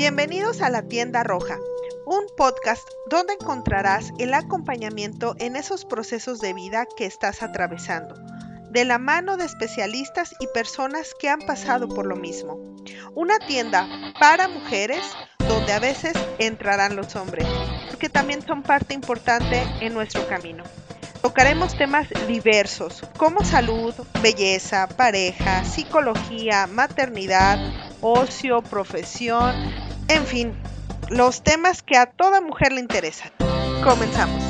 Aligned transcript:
Bienvenidos 0.00 0.62
a 0.62 0.70
la 0.70 0.80
tienda 0.80 1.22
roja, 1.24 1.58
un 2.06 2.24
podcast 2.34 2.88
donde 3.10 3.34
encontrarás 3.34 4.12
el 4.18 4.32
acompañamiento 4.32 5.34
en 5.38 5.56
esos 5.56 5.84
procesos 5.84 6.40
de 6.40 6.54
vida 6.54 6.86
que 6.96 7.04
estás 7.04 7.42
atravesando, 7.42 8.14
de 8.70 8.86
la 8.86 8.96
mano 8.96 9.36
de 9.36 9.44
especialistas 9.44 10.34
y 10.40 10.46
personas 10.54 11.14
que 11.20 11.28
han 11.28 11.40
pasado 11.40 11.86
por 11.86 12.06
lo 12.06 12.16
mismo. 12.16 12.76
Una 13.14 13.38
tienda 13.40 13.86
para 14.18 14.48
mujeres 14.48 15.02
donde 15.38 15.74
a 15.74 15.80
veces 15.80 16.14
entrarán 16.38 16.96
los 16.96 17.14
hombres, 17.14 17.46
porque 17.90 18.08
también 18.08 18.40
son 18.40 18.62
parte 18.62 18.94
importante 18.94 19.62
en 19.82 19.92
nuestro 19.92 20.26
camino. 20.26 20.64
Tocaremos 21.20 21.76
temas 21.76 22.08
diversos 22.26 23.02
como 23.18 23.44
salud, 23.44 23.92
belleza, 24.22 24.88
pareja, 24.88 25.62
psicología, 25.66 26.66
maternidad, 26.66 27.58
ocio, 28.00 28.62
profesión, 28.62 29.89
en 30.10 30.26
fin, 30.26 30.52
los 31.08 31.44
temas 31.44 31.84
que 31.84 31.96
a 31.96 32.06
toda 32.06 32.40
mujer 32.40 32.72
le 32.72 32.80
interesan. 32.80 33.30
Comenzamos. 33.84 34.42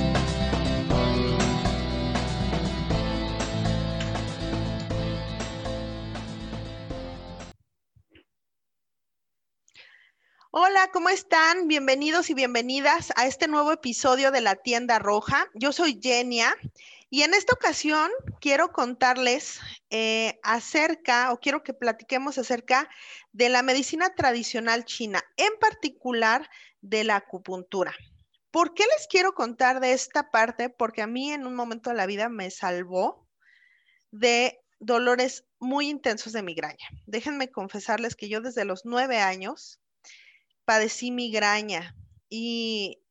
Hola, 10.51 10.89
¿cómo 10.93 11.11
están? 11.11 11.69
Bienvenidos 11.69 12.31
y 12.31 12.35
bienvenidas 12.35 13.13
a 13.17 13.27
este 13.27 13.47
nuevo 13.47 13.71
episodio 13.71 14.31
de 14.33 14.41
La 14.41 14.57
Tienda 14.57 14.99
Roja. 14.99 15.47
Yo 15.55 15.73
soy 15.73 16.01
Genia 16.03 16.57
y 17.11 17.23
en 17.23 17.35
esta 17.35 17.55
ocasión 17.55 18.09
quiero 18.41 18.73
contarles 18.73 19.61
eh, 19.91 20.39
acerca, 20.45 21.33
o 21.33 21.41
quiero 21.41 21.65
que 21.65 21.75
platiquemos 21.75 22.39
acerca 22.39 22.89
de 23.33 23.49
la 23.49 23.63
medicina 23.63 24.15
tradicional 24.15 24.85
china, 24.85 25.21
en 25.37 25.53
particular 25.61 26.49
de 26.81 27.03
la 27.03 27.17
acupuntura. 27.17 27.93
¿Por 28.53 28.75
qué 28.75 28.85
les 28.97 29.09
quiero 29.09 29.35
contar 29.35 29.81
de 29.81 29.93
esta 29.93 30.31
parte? 30.31 30.71
Porque 30.71 31.03
a 31.03 31.09
mí 31.09 31.33
en 31.33 31.47
un 31.47 31.55
momento 31.55 31.91
de 31.91 31.97
la 31.97 32.07
vida 32.07 32.29
me 32.29 32.51
salvó 32.51 33.29
de 34.13 34.61
dolores 34.79 35.45
muy 35.59 35.89
intensos 35.89 36.33
de 36.33 36.43
migraña. 36.43 36.89
Déjenme 37.07 37.51
confesarles 37.51 38.15
que 38.15 38.29
yo 38.29 38.41
desde 38.41 38.65
los 38.65 38.85
nueve 38.85 39.19
años 39.19 39.81
padecí 40.65 41.11
migraña 41.11 41.97
y 42.29 43.03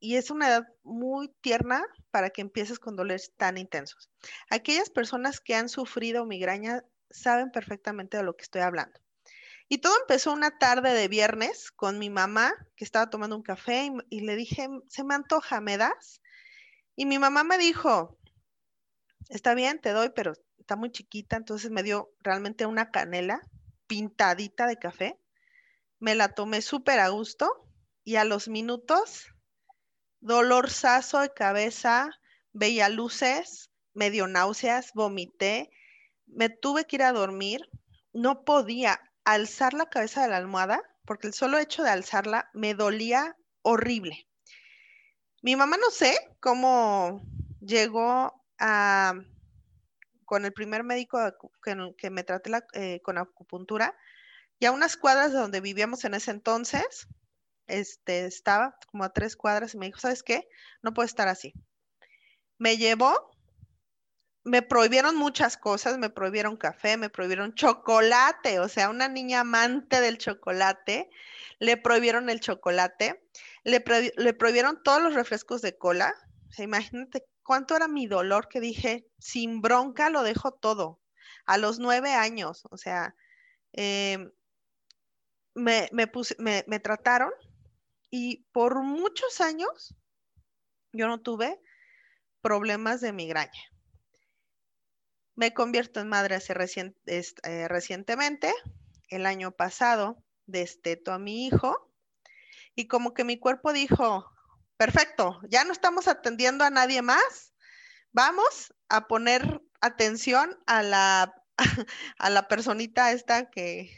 y 0.00 0.16
es 0.16 0.30
una 0.30 0.48
edad 0.48 0.66
muy 0.82 1.28
tierna 1.42 1.84
para 2.10 2.30
que 2.30 2.40
empieces 2.40 2.78
con 2.78 2.96
dolores 2.96 3.32
tan 3.36 3.58
intensos. 3.58 4.10
Aquellas 4.48 4.88
personas 4.88 5.40
que 5.40 5.54
han 5.54 5.68
sufrido 5.68 6.24
migraña 6.24 6.82
saben 7.10 7.50
perfectamente 7.50 8.16
de 8.16 8.22
lo 8.22 8.34
que 8.34 8.44
estoy 8.44 8.62
hablando. 8.62 8.98
Y 9.68 9.78
todo 9.78 9.94
empezó 10.00 10.32
una 10.32 10.58
tarde 10.58 10.92
de 10.94 11.06
viernes 11.06 11.70
con 11.70 11.98
mi 11.98 12.10
mamá, 12.10 12.52
que 12.74 12.84
estaba 12.84 13.10
tomando 13.10 13.36
un 13.36 13.42
café, 13.42 13.92
y, 14.08 14.20
le 14.22 14.34
dije, 14.34 14.68
se 14.88 15.04
me 15.04 15.14
antoja, 15.14 15.60
¿me 15.60 15.76
das? 15.76 16.20
Y 16.96 17.06
mi 17.06 17.20
mamá 17.20 17.44
me 17.44 17.56
dijo, 17.56 18.18
está 19.28 19.54
bien, 19.54 19.80
te 19.80 19.90
doy, 19.90 20.10
pero 20.14 20.32
está 20.58 20.74
muy 20.74 20.90
chiquita, 20.90 21.36
entonces 21.36 21.70
me 21.70 21.84
dio 21.84 22.10
realmente 22.20 22.66
una 22.66 22.90
canela 22.90 23.42
pintadita 23.86 24.66
de 24.66 24.78
café. 24.78 25.20
Me 26.00 26.14
la 26.14 26.34
tomé 26.34 26.62
súper 26.62 26.98
a 26.98 27.08
gusto 27.08 27.68
y 28.02 28.16
a 28.16 28.24
los 28.24 28.48
minutos 28.48 29.28
dolor 30.20 30.70
sazo 30.70 31.20
de 31.20 31.32
cabeza, 31.32 32.10
veía 32.52 32.88
luces, 32.88 33.70
medio 33.94 34.26
náuseas, 34.26 34.92
vomité, 34.94 35.70
me 36.26 36.48
tuve 36.48 36.84
que 36.84 36.96
ir 36.96 37.02
a 37.02 37.12
dormir, 37.12 37.68
no 38.12 38.44
podía 38.44 39.00
alzar 39.24 39.74
la 39.74 39.86
cabeza 39.86 40.22
de 40.22 40.28
la 40.28 40.36
almohada 40.36 40.82
porque 41.04 41.26
el 41.26 41.34
solo 41.34 41.58
hecho 41.58 41.82
de 41.82 41.90
alzarla 41.90 42.50
me 42.52 42.74
dolía 42.74 43.36
horrible. 43.62 44.28
Mi 45.42 45.56
mamá 45.56 45.76
no 45.76 45.90
sé 45.90 46.16
cómo 46.40 47.22
llegó 47.60 48.44
a, 48.58 49.14
con 50.24 50.44
el 50.44 50.52
primer 50.52 50.84
médico 50.84 51.18
que, 51.62 52.10
me 52.10 52.24
traté 52.24 52.50
eh, 52.74 53.00
con 53.02 53.18
acupuntura 53.18 53.96
y 54.58 54.66
a 54.66 54.72
unas 54.72 54.96
cuadras 54.96 55.32
de 55.32 55.38
donde 55.38 55.60
vivíamos 55.60 56.04
en 56.04 56.14
ese 56.14 56.30
entonces, 56.30 57.08
este, 57.70 58.26
estaba 58.26 58.76
como 58.90 59.04
a 59.04 59.12
tres 59.12 59.36
cuadras 59.36 59.74
y 59.74 59.78
me 59.78 59.86
dijo, 59.86 60.00
¿sabes 60.00 60.22
qué? 60.22 60.48
No 60.82 60.92
puedo 60.92 61.06
estar 61.06 61.28
así. 61.28 61.54
Me 62.58 62.76
llevó, 62.76 63.30
me 64.44 64.62
prohibieron 64.62 65.16
muchas 65.16 65.56
cosas, 65.56 65.98
me 65.98 66.10
prohibieron 66.10 66.56
café, 66.56 66.96
me 66.96 67.10
prohibieron 67.10 67.54
chocolate, 67.54 68.58
o 68.58 68.68
sea, 68.68 68.88
una 68.88 69.08
niña 69.08 69.40
amante 69.40 70.00
del 70.00 70.18
chocolate, 70.18 71.10
le 71.58 71.76
prohibieron 71.76 72.30
el 72.30 72.40
chocolate, 72.40 73.22
le, 73.64 73.80
prohibieron 73.80 74.82
todos 74.82 75.02
los 75.02 75.14
refrescos 75.14 75.60
de 75.62 75.76
cola. 75.76 76.14
O 76.48 76.52
sea, 76.52 76.64
imagínate 76.64 77.26
cuánto 77.42 77.76
era 77.76 77.86
mi 77.86 78.06
dolor 78.06 78.48
que 78.48 78.60
dije, 78.60 79.06
sin 79.18 79.60
bronca 79.60 80.10
lo 80.10 80.22
dejo 80.22 80.52
todo, 80.52 81.00
a 81.46 81.58
los 81.58 81.78
nueve 81.78 82.12
años, 82.12 82.62
o 82.70 82.76
sea, 82.76 83.14
em, 83.72 84.30
me, 85.54 86.06
puse, 86.06 86.34
me, 86.38 86.64
me 86.66 86.80
trataron 86.80 87.30
y 88.10 88.44
por 88.52 88.82
muchos 88.82 89.40
años 89.40 89.94
yo 90.92 91.06
no 91.06 91.20
tuve 91.20 91.60
problemas 92.42 93.00
de 93.00 93.12
migraña. 93.12 93.62
Me 95.36 95.54
convierto 95.54 96.00
en 96.00 96.08
madre 96.08 96.34
hace 96.34 96.54
eh, 96.54 97.68
recientemente. 97.68 98.52
El 99.08 99.26
año 99.26 99.52
pasado 99.52 100.22
desteto 100.46 101.12
a 101.12 101.18
mi 101.18 101.46
hijo 101.46 101.90
y 102.74 102.88
como 102.88 103.14
que 103.14 103.24
mi 103.24 103.38
cuerpo 103.38 103.72
dijo, 103.72 104.30
perfecto, 104.76 105.40
ya 105.48 105.64
no 105.64 105.72
estamos 105.72 106.08
atendiendo 106.08 106.64
a 106.64 106.70
nadie 106.70 107.02
más, 107.02 107.54
vamos 108.12 108.74
a 108.88 109.06
poner 109.06 109.60
atención 109.80 110.58
a 110.66 110.82
la, 110.82 111.34
a 112.18 112.30
la 112.30 112.48
personita 112.48 113.12
esta 113.12 113.50
que, 113.50 113.90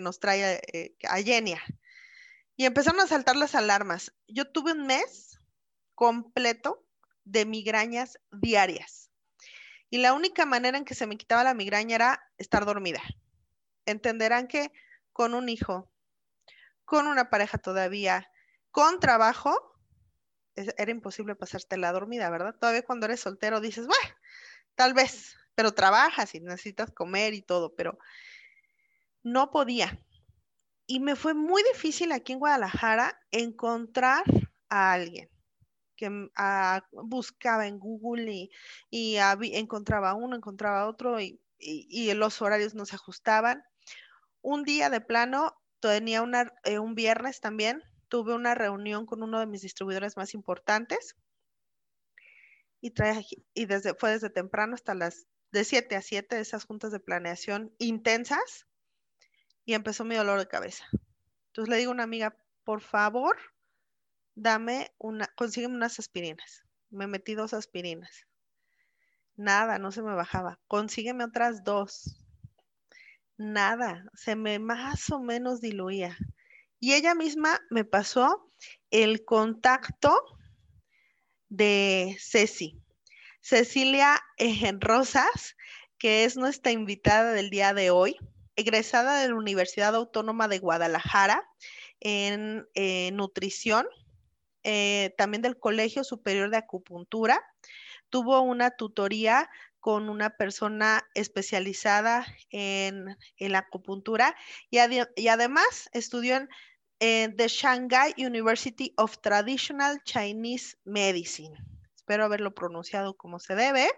nos 0.00 0.20
trae 0.20 0.62
eh, 0.72 0.96
a 1.06 1.20
Yenia. 1.20 1.62
Y 2.56 2.66
empezaron 2.66 3.00
a 3.00 3.06
saltar 3.06 3.36
las 3.36 3.54
alarmas. 3.54 4.12
Yo 4.28 4.50
tuve 4.50 4.72
un 4.72 4.86
mes 4.86 5.38
completo 5.94 6.84
de 7.24 7.46
migrañas 7.46 8.18
diarias. 8.30 9.10
Y 9.90 9.98
la 9.98 10.14
única 10.14 10.46
manera 10.46 10.78
en 10.78 10.84
que 10.84 10.94
se 10.94 11.06
me 11.06 11.16
quitaba 11.16 11.44
la 11.44 11.54
migraña 11.54 11.96
era 11.96 12.32
estar 12.38 12.64
dormida. 12.64 13.02
Entenderán 13.84 14.48
que 14.48 14.72
con 15.12 15.34
un 15.34 15.48
hijo, 15.48 15.90
con 16.84 17.06
una 17.06 17.30
pareja 17.30 17.58
todavía, 17.58 18.30
con 18.70 19.00
trabajo, 19.00 19.72
era 20.54 20.90
imposible 20.90 21.34
pasarte 21.34 21.76
la 21.76 21.92
dormida, 21.92 22.30
¿verdad? 22.30 22.54
Todavía 22.58 22.84
cuando 22.84 23.06
eres 23.06 23.20
soltero 23.20 23.60
dices, 23.60 23.86
bueno, 23.86 24.14
tal 24.74 24.94
vez, 24.94 25.36
pero 25.54 25.72
trabajas 25.72 26.34
y 26.34 26.40
necesitas 26.40 26.90
comer 26.90 27.34
y 27.34 27.42
todo, 27.42 27.74
pero 27.74 27.98
no 29.22 29.50
podía 29.50 29.98
y 30.92 31.00
me 31.00 31.16
fue 31.16 31.32
muy 31.32 31.62
difícil 31.72 32.12
aquí 32.12 32.34
en 32.34 32.38
Guadalajara 32.38 33.18
encontrar 33.30 34.24
a 34.68 34.92
alguien 34.92 35.30
que 35.96 36.28
ah, 36.36 36.86
buscaba 36.92 37.66
en 37.66 37.78
Google 37.78 38.50
y, 38.90 39.16
encontraba 39.16 40.12
uno, 40.12 40.36
encontraba 40.36 40.86
otro 40.86 41.18
y, 41.18 41.40
los 42.12 42.42
horarios 42.42 42.74
no 42.74 42.84
se 42.84 42.96
ajustaban. 42.96 43.64
Un 44.42 44.64
día 44.64 44.90
de 44.90 45.00
plano, 45.00 45.56
tenía 45.80 46.22
eh, 46.64 46.78
un 46.78 46.94
viernes 46.94 47.40
también, 47.40 47.82
tuve 48.08 48.34
una 48.34 48.54
reunión 48.54 49.06
con 49.06 49.22
uno 49.22 49.40
de 49.40 49.46
mis 49.46 49.62
distribuidores 49.62 50.18
más 50.18 50.34
importantes 50.34 51.16
y, 52.82 52.92
y 53.54 53.64
desde, 53.64 53.94
fue 53.94 54.10
desde 54.10 54.28
temprano 54.28 54.74
hasta 54.74 54.94
las 54.94 55.26
de 55.52 55.64
7 55.64 55.96
a 55.96 56.02
7 56.02 56.38
esas 56.38 56.66
juntas 56.66 56.92
de 56.92 57.00
planeación 57.00 57.74
intensas 57.78 58.66
y 59.64 59.74
empezó 59.74 60.04
mi 60.04 60.14
dolor 60.14 60.38
de 60.38 60.48
cabeza. 60.48 60.84
Entonces 61.48 61.68
le 61.68 61.76
digo 61.76 61.90
a 61.90 61.94
una 61.94 62.04
amiga, 62.04 62.36
por 62.64 62.80
favor, 62.80 63.36
dame 64.34 64.92
una, 64.98 65.26
consígueme 65.36 65.74
unas 65.74 65.98
aspirinas. 65.98 66.64
Me 66.90 67.06
metí 67.06 67.34
dos 67.34 67.54
aspirinas. 67.54 68.26
Nada, 69.36 69.78
no 69.78 69.92
se 69.92 70.02
me 70.02 70.14
bajaba. 70.14 70.60
Consígueme 70.68 71.24
otras 71.24 71.64
dos. 71.64 72.16
Nada, 73.36 74.04
se 74.14 74.36
me 74.36 74.58
más 74.58 75.10
o 75.10 75.20
menos 75.20 75.60
diluía. 75.60 76.16
Y 76.78 76.94
ella 76.94 77.14
misma 77.14 77.60
me 77.70 77.84
pasó 77.84 78.50
el 78.90 79.24
contacto 79.24 80.14
de 81.48 82.16
Ceci. 82.20 82.80
Cecilia 83.40 84.20
Rosas, 84.80 85.56
que 85.98 86.24
es 86.24 86.36
nuestra 86.36 86.72
invitada 86.72 87.32
del 87.32 87.50
día 87.50 87.74
de 87.74 87.90
hoy 87.90 88.16
egresada 88.56 89.20
de 89.20 89.28
la 89.28 89.34
Universidad 89.34 89.94
Autónoma 89.94 90.48
de 90.48 90.58
Guadalajara 90.58 91.48
en 92.00 92.66
eh, 92.74 93.10
nutrición, 93.12 93.86
eh, 94.64 95.14
también 95.16 95.42
del 95.42 95.58
Colegio 95.58 96.04
Superior 96.04 96.50
de 96.50 96.58
Acupuntura. 96.58 97.42
Tuvo 98.10 98.40
una 98.40 98.70
tutoría 98.70 99.48
con 99.80 100.08
una 100.08 100.30
persona 100.30 101.02
especializada 101.14 102.24
en, 102.50 103.16
la 103.38 103.58
acupuntura 103.58 104.36
y, 104.70 104.78
además 104.78 105.90
estudió 105.92 106.46
en 107.00 107.36
the 107.36 107.48
Shanghai 107.48 108.14
University 108.16 108.94
of 108.96 109.18
Traditional 109.18 110.00
Chinese 110.04 110.76
Medicine. 110.84 111.56
Espero 111.96 112.24
haberlo 112.24 112.54
pronunciado 112.54 113.16
como 113.16 113.40
se 113.40 113.56
debe. 113.56 113.88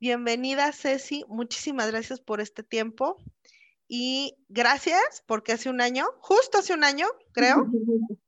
Bienvenida, 0.00 0.72
Ceci. 0.72 1.24
Muchísimas 1.28 1.90
gracias 1.92 2.20
por 2.20 2.40
este 2.40 2.64
tiempo. 2.64 3.22
Y 3.88 4.36
gracias 4.48 5.24
porque 5.26 5.52
hace 5.52 5.70
un 5.70 5.80
año, 5.80 6.06
justo 6.20 6.58
hace 6.58 6.74
un 6.74 6.84
año, 6.84 7.06
creo, 7.32 7.66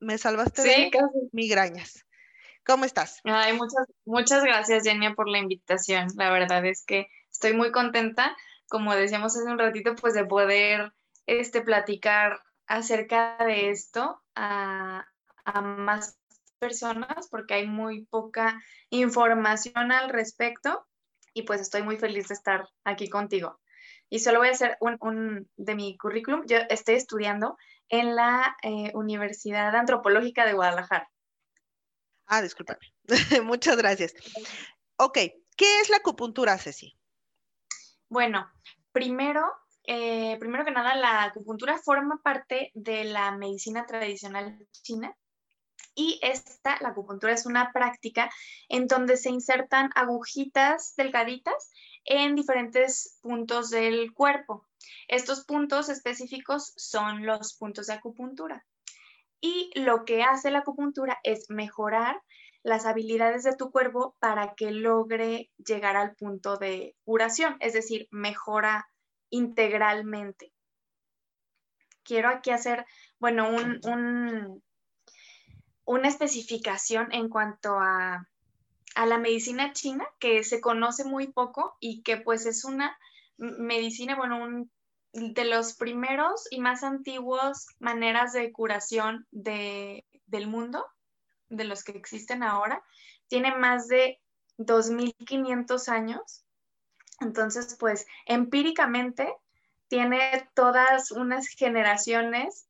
me 0.00 0.18
salvaste 0.18 0.62
de 0.62 0.90
migrañas. 1.32 2.04
¿Cómo 2.64 2.84
estás? 2.84 3.20
Ay, 3.22 3.52
muchas, 3.52 3.86
muchas 4.04 4.42
gracias, 4.42 4.82
Jenny, 4.82 5.14
por 5.14 5.28
la 5.28 5.38
invitación. 5.38 6.08
La 6.16 6.30
verdad 6.32 6.66
es 6.66 6.84
que 6.84 7.06
estoy 7.30 7.52
muy 7.52 7.70
contenta, 7.70 8.36
como 8.68 8.92
decíamos 8.92 9.36
hace 9.36 9.48
un 9.48 9.58
ratito, 9.58 9.94
pues 9.94 10.14
de 10.14 10.24
poder 10.24 10.92
este, 11.26 11.60
platicar 11.60 12.40
acerca 12.66 13.36
de 13.38 13.70
esto 13.70 14.20
a, 14.34 15.06
a 15.44 15.60
más 15.60 16.18
personas, 16.58 17.28
porque 17.30 17.54
hay 17.54 17.68
muy 17.68 18.06
poca 18.06 18.60
información 18.90 19.92
al 19.92 20.08
respecto 20.08 20.84
y 21.34 21.42
pues 21.42 21.60
estoy 21.60 21.82
muy 21.82 21.98
feliz 21.98 22.26
de 22.28 22.34
estar 22.34 22.68
aquí 22.82 23.08
contigo. 23.08 23.60
Y 24.08 24.20
solo 24.20 24.38
voy 24.38 24.48
a 24.48 24.52
hacer 24.52 24.76
un, 24.80 24.96
un 25.00 25.50
de 25.56 25.74
mi 25.74 25.96
currículum. 25.98 26.44
Yo 26.46 26.58
estoy 26.70 26.94
estudiando 26.94 27.56
en 27.88 28.14
la 28.14 28.56
eh, 28.62 28.92
Universidad 28.94 29.74
Antropológica 29.74 30.46
de 30.46 30.54
Guadalajara. 30.54 31.10
Ah, 32.26 32.42
discúlpame. 32.42 32.80
Muchas 33.44 33.76
gracias. 33.76 34.14
Ok, 34.96 35.18
¿qué 35.56 35.80
es 35.80 35.90
la 35.90 35.98
acupuntura, 35.98 36.58
Ceci? 36.58 36.96
Bueno, 38.08 38.50
primero, 38.92 39.44
eh, 39.84 40.36
primero 40.38 40.64
que 40.64 40.70
nada, 40.70 40.94
la 40.94 41.24
acupuntura 41.24 41.78
forma 41.78 42.20
parte 42.22 42.70
de 42.74 43.04
la 43.04 43.36
medicina 43.36 43.86
tradicional 43.86 44.66
china 44.70 45.16
y 45.96 46.20
esta, 46.22 46.76
la 46.80 46.90
acupuntura, 46.90 47.32
es 47.32 47.46
una 47.46 47.72
práctica 47.72 48.30
en 48.68 48.86
donde 48.86 49.16
se 49.16 49.30
insertan 49.30 49.90
agujitas 49.96 50.94
delgaditas 50.96 51.72
en 52.04 52.36
diferentes 52.36 53.18
puntos 53.22 53.70
del 53.70 54.12
cuerpo. 54.12 54.64
Estos 55.08 55.44
puntos 55.44 55.88
específicos 55.88 56.74
son 56.76 57.26
los 57.26 57.54
puntos 57.54 57.86
de 57.86 57.94
acupuntura. 57.94 58.64
Y 59.40 59.70
lo 59.74 60.04
que 60.04 60.22
hace 60.22 60.50
la 60.50 60.60
acupuntura 60.60 61.18
es 61.22 61.50
mejorar 61.50 62.20
las 62.62 62.84
habilidades 62.84 63.44
de 63.44 63.56
tu 63.56 63.70
cuerpo 63.70 64.16
para 64.18 64.54
que 64.54 64.72
logre 64.72 65.50
llegar 65.56 65.96
al 65.96 66.14
punto 66.16 66.56
de 66.56 66.96
curación, 67.04 67.56
es 67.60 67.72
decir, 67.72 68.08
mejora 68.10 68.88
integralmente. 69.30 70.52
Quiero 72.02 72.28
aquí 72.28 72.50
hacer, 72.50 72.84
bueno, 73.18 73.48
un, 73.48 74.62
una 75.86 76.08
especificación 76.08 77.12
en 77.12 77.28
cuanto 77.28 77.78
a, 77.78 78.28
la 78.96 79.18
medicina 79.18 79.72
china, 79.72 80.06
que 80.18 80.42
se 80.42 80.60
conoce 80.60 81.04
muy 81.04 81.26
poco 81.26 81.76
y 81.80 82.02
que 82.02 82.16
pues 82.16 82.46
es 82.46 82.64
una 82.64 82.98
medicina, 83.36 84.16
bueno, 84.16 84.42
un, 84.42 84.70
de 85.12 85.44
los 85.44 85.74
primeros 85.74 86.46
y 86.50 86.60
más 86.60 86.82
antiguos 86.82 87.66
maneras 87.78 88.32
de 88.32 88.50
curación 88.52 89.26
del 89.30 90.46
mundo, 90.46 90.86
de 91.50 91.64
los 91.64 91.84
que 91.84 91.92
existen 91.92 92.42
ahora. 92.42 92.82
Tiene 93.28 93.54
más 93.54 93.86
de 93.86 94.18
2.500 94.56 95.88
años. 95.88 96.44
Entonces, 97.20 97.76
pues 97.78 98.06
empíricamente 98.24 99.30
tiene 99.88 100.48
todas 100.54 101.12
unas 101.12 101.48
generaciones 101.48 102.65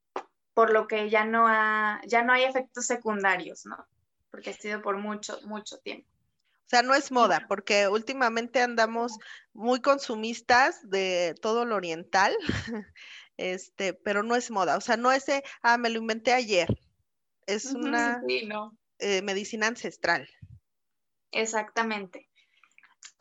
por 0.56 0.72
lo 0.72 0.88
que 0.88 1.10
ya 1.10 1.26
no, 1.26 1.46
ha, 1.46 2.00
ya 2.06 2.22
no 2.22 2.32
hay 2.32 2.44
efectos 2.44 2.86
secundarios, 2.86 3.66
¿no? 3.66 3.76
Porque 4.30 4.48
ha 4.48 4.52
sido 4.54 4.80
por 4.80 4.96
mucho, 4.96 5.38
mucho 5.42 5.76
tiempo. 5.80 6.08
O 6.10 6.68
sea, 6.68 6.80
no 6.80 6.94
es 6.94 7.12
moda, 7.12 7.44
porque 7.46 7.88
últimamente 7.88 8.62
andamos 8.62 9.18
muy 9.52 9.82
consumistas 9.82 10.80
de 10.88 11.34
todo 11.42 11.66
lo 11.66 11.76
oriental, 11.76 12.34
este, 13.36 13.92
pero 13.92 14.22
no 14.22 14.34
es 14.34 14.50
moda. 14.50 14.78
O 14.78 14.80
sea, 14.80 14.96
no 14.96 15.12
es, 15.12 15.26
ah, 15.60 15.76
me 15.76 15.90
lo 15.90 15.98
inventé 15.98 16.32
ayer. 16.32 16.74
Es 17.46 17.66
una 17.66 18.22
eh, 18.98 19.20
medicina 19.20 19.66
ancestral. 19.66 20.26
Exactamente. 21.32 22.30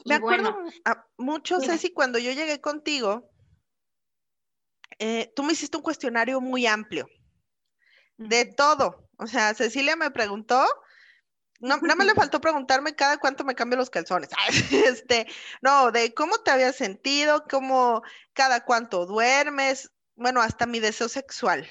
Me 0.05 0.15
acuerdo 0.15 0.57
mucho, 1.17 1.59
Ceci, 1.59 1.91
cuando 1.91 2.17
yo 2.17 2.31
llegué 2.31 2.61
contigo, 2.61 3.29
eh, 4.99 5.33
tú 5.35 5.43
me 5.43 5.51
hiciste 5.51 5.75
un 5.75 5.83
cuestionario 5.83 6.39
muy 6.39 6.65
amplio 6.65 7.09
de 8.17 8.45
todo. 8.45 9.09
O 9.17 9.27
sea, 9.27 9.53
Cecilia 9.53 9.95
me 9.95 10.11
preguntó, 10.11 10.65
no, 11.59 11.77
no 11.77 11.95
me 11.95 12.05
le 12.05 12.13
faltó 12.13 12.41
preguntarme 12.41 12.95
cada 12.95 13.17
cuánto 13.17 13.43
me 13.43 13.55
cambio 13.55 13.77
los 13.77 13.89
calzones. 13.89 14.29
Este, 14.71 15.27
no, 15.61 15.91
de 15.91 16.13
cómo 16.13 16.37
te 16.39 16.51
habías 16.51 16.75
sentido, 16.75 17.45
cómo 17.49 18.01
cada 18.33 18.65
cuánto 18.65 19.05
duermes, 19.05 19.91
bueno, 20.15 20.41
hasta 20.41 20.65
mi 20.65 20.79
deseo 20.79 21.09
sexual. 21.09 21.67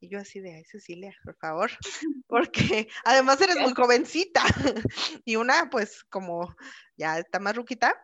y 0.00 0.08
yo 0.08 0.18
así 0.18 0.40
de, 0.40 0.54
ay, 0.54 0.64
Cecilia, 0.64 1.14
por 1.24 1.36
favor, 1.36 1.70
porque 2.26 2.88
además 3.04 3.40
eres 3.40 3.56
muy 3.56 3.74
jovencita 3.74 4.42
y 5.24 5.36
una, 5.36 5.68
pues, 5.70 6.04
como 6.04 6.54
ya 6.96 7.18
está 7.18 7.38
más 7.38 7.56
ruquita, 7.56 7.94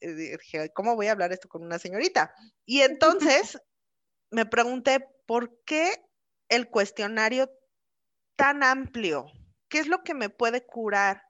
eh, 0.00 0.12
dije, 0.12 0.70
¿cómo 0.74 0.94
voy 0.94 1.08
a 1.08 1.12
hablar 1.12 1.32
esto 1.32 1.48
con 1.48 1.62
una 1.62 1.78
señorita? 1.78 2.32
Y 2.64 2.82
entonces 2.82 3.60
me 4.30 4.46
pregunté, 4.46 5.04
¿por 5.26 5.60
qué 5.64 5.92
el 6.50 6.68
cuestionario 6.68 7.50
tan 8.36 8.62
amplio? 8.62 9.26
¿Qué 9.68 9.78
es 9.78 9.86
lo 9.86 10.02
que 10.02 10.12
me 10.12 10.28
puede 10.28 10.66
curar 10.66 11.22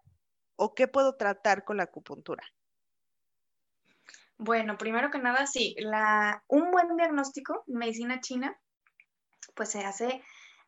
o 0.56 0.74
qué 0.74 0.88
puedo 0.88 1.16
tratar 1.16 1.64
con 1.64 1.76
la 1.76 1.84
acupuntura? 1.84 2.42
Bueno, 4.38 4.78
primero 4.78 5.10
que 5.10 5.18
nada, 5.18 5.46
sí, 5.46 5.76
un 6.48 6.70
buen 6.70 6.96
diagnóstico 6.96 7.62
en 7.68 7.74
medicina 7.74 8.20
china, 8.20 8.58
pues 9.54 9.68
se 9.68 9.84
hace 9.84 10.22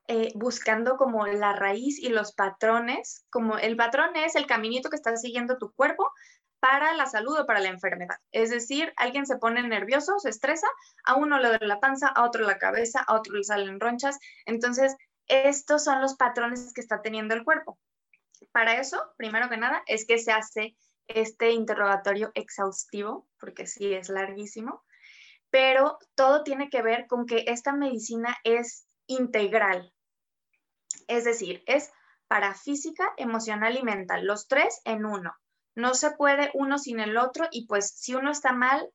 eh, 0.08 0.30
buscando 0.34 0.96
como 0.98 1.26
la 1.26 1.54
raíz 1.54 1.98
y 1.98 2.10
los 2.10 2.34
patrones, 2.34 3.24
como 3.30 3.56
el 3.56 3.76
patrón 3.76 4.14
es 4.16 4.34
el 4.36 4.46
caminito 4.46 4.90
que 4.90 4.96
está 4.96 5.16
siguiendo 5.16 5.56
tu 5.56 5.72
cuerpo 5.72 6.10
para 6.62 6.94
la 6.94 7.06
salud 7.06 7.40
o 7.40 7.44
para 7.44 7.58
la 7.58 7.70
enfermedad. 7.70 8.18
Es 8.30 8.50
decir, 8.50 8.92
alguien 8.96 9.26
se 9.26 9.36
pone 9.36 9.60
nervioso, 9.64 10.20
se 10.20 10.28
estresa, 10.28 10.68
a 11.04 11.16
uno 11.16 11.40
le 11.40 11.48
duele 11.48 11.66
la 11.66 11.80
panza, 11.80 12.06
a 12.06 12.24
otro 12.24 12.44
la 12.44 12.58
cabeza, 12.58 13.00
a 13.04 13.16
otro 13.16 13.34
le 13.34 13.42
salen 13.42 13.80
ronchas. 13.80 14.16
Entonces, 14.46 14.94
estos 15.26 15.82
son 15.82 16.00
los 16.00 16.14
patrones 16.14 16.72
que 16.72 16.80
está 16.80 17.02
teniendo 17.02 17.34
el 17.34 17.42
cuerpo. 17.42 17.80
Para 18.52 18.76
eso, 18.76 19.02
primero 19.16 19.48
que 19.48 19.56
nada, 19.56 19.82
es 19.86 20.06
que 20.06 20.18
se 20.18 20.30
hace 20.30 20.76
este 21.08 21.50
interrogatorio 21.50 22.30
exhaustivo, 22.34 23.26
porque 23.40 23.66
sí 23.66 23.92
es 23.92 24.08
larguísimo, 24.08 24.84
pero 25.50 25.98
todo 26.14 26.44
tiene 26.44 26.70
que 26.70 26.82
ver 26.82 27.08
con 27.08 27.26
que 27.26 27.42
esta 27.48 27.72
medicina 27.72 28.36
es 28.44 28.86
integral. 29.08 29.92
Es 31.08 31.24
decir, 31.24 31.64
es 31.66 31.90
para 32.28 32.54
física, 32.54 33.12
emocional 33.16 33.76
y 33.76 33.82
mental, 33.82 34.26
los 34.26 34.46
tres 34.46 34.80
en 34.84 35.04
uno 35.04 35.34
no 35.74 35.94
se 35.94 36.12
puede 36.12 36.50
uno 36.54 36.78
sin 36.78 37.00
el 37.00 37.16
otro 37.16 37.48
y 37.50 37.66
pues 37.66 37.90
si 37.90 38.14
uno 38.14 38.30
está 38.30 38.52
mal, 38.52 38.90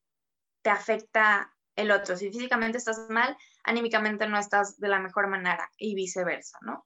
te 0.62 0.70
afecta 0.70 1.54
el 1.76 1.92
otro. 1.92 2.18
Si 2.18 2.30
físicamente 2.32 2.78
estás 2.78 3.08
mal, 3.10 3.38
anímicamente 3.64 4.28
no 4.28 4.38
estás 4.38 4.80
de 4.80 4.88
la 4.88 5.00
mejor 5.00 5.28
manera 5.28 5.70
y 5.78 5.96
viceversa, 5.96 6.58
¿no? 6.62 6.86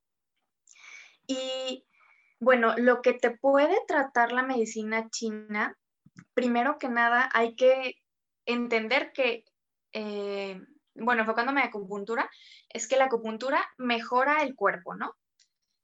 Y 1.28 1.86
bueno, 2.40 2.76
lo 2.78 3.02
que 3.02 3.14
te 3.14 3.32
puede 3.32 3.78
tratar 3.88 4.32
la 4.32 4.44
medicina 4.44 5.10
china, 5.10 5.78
primero 6.34 6.78
que 6.78 6.90
nada 6.90 7.30
hay 7.34 7.56
que 7.56 7.96
entender 8.46 9.12
que, 9.14 9.46
eh, 9.94 10.60
bueno, 10.96 11.22
enfocándome 11.22 11.62
en 11.62 11.68
acupuntura, 11.68 12.30
es 12.70 12.88
que 12.88 12.98
la 12.98 13.06
acupuntura 13.06 13.64
mejora 13.78 14.42
el 14.42 14.56
cuerpo, 14.56 14.96
¿no? 14.96 15.16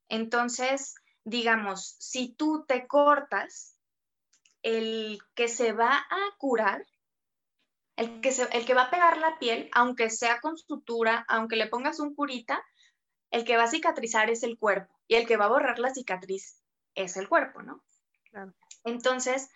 Entonces, 0.09 0.95
digamos, 1.23 1.95
si 1.99 2.33
tú 2.33 2.65
te 2.67 2.87
cortas, 2.87 3.76
el 4.67 5.19
que 5.33 5.47
se 5.47 5.71
va 5.71 5.95
a 5.95 6.38
curar, 6.38 6.86
el 7.95 8.19
que, 8.19 8.36
el 8.51 8.65
que 8.65 8.74
va 8.74 8.83
a 8.83 8.89
pegar 8.89 9.17
la 9.17 9.39
piel, 9.39 9.69
aunque 9.71 10.09
sea 10.09 10.41
con 10.41 10.57
sutura, 10.57 11.25
aunque 11.29 11.55
le 11.55 11.67
pongas 11.67 12.01
un 12.01 12.13
curita, 12.13 12.62
el 13.31 13.45
que 13.45 13.55
va 13.55 13.63
a 13.63 13.69
cicatrizar 13.69 14.29
es 14.29 14.43
el 14.43 14.59
cuerpo 14.59 14.93
y 15.07 15.15
el 15.15 15.25
que 15.25 15.38
va 15.38 15.45
a 15.45 15.50
borrar 15.50 15.79
la 15.79 15.93
cicatriz 15.93 16.62
es 16.95 17.15
el 17.15 17.29
cuerpo, 17.29 17.62
¿no? 17.62 17.81
Entonces, 18.83 19.50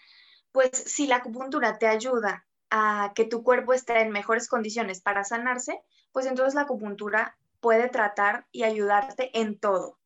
pues 0.54 0.72
si 0.72 1.08
la 1.08 1.18
acupuntura 1.18 1.78
te 1.78 1.88
ayuda 1.88 2.46
a 2.70 3.12
que 3.14 3.26
tu 3.26 3.44
cuerpo 3.44 3.74
esté 3.74 4.00
en 4.00 4.12
mejores 4.12 4.48
condiciones 4.48 5.02
para 5.02 5.26
sanarse, 5.26 5.82
pues 6.14 6.26
entonces 6.26 6.56
la 6.56 6.62
acupuntura 6.62 7.38
puede 7.60 7.90
tratar 7.90 8.48
y 8.54 8.64
ayudarte 8.64 9.38
en 9.38 9.60
todo. 9.60 10.00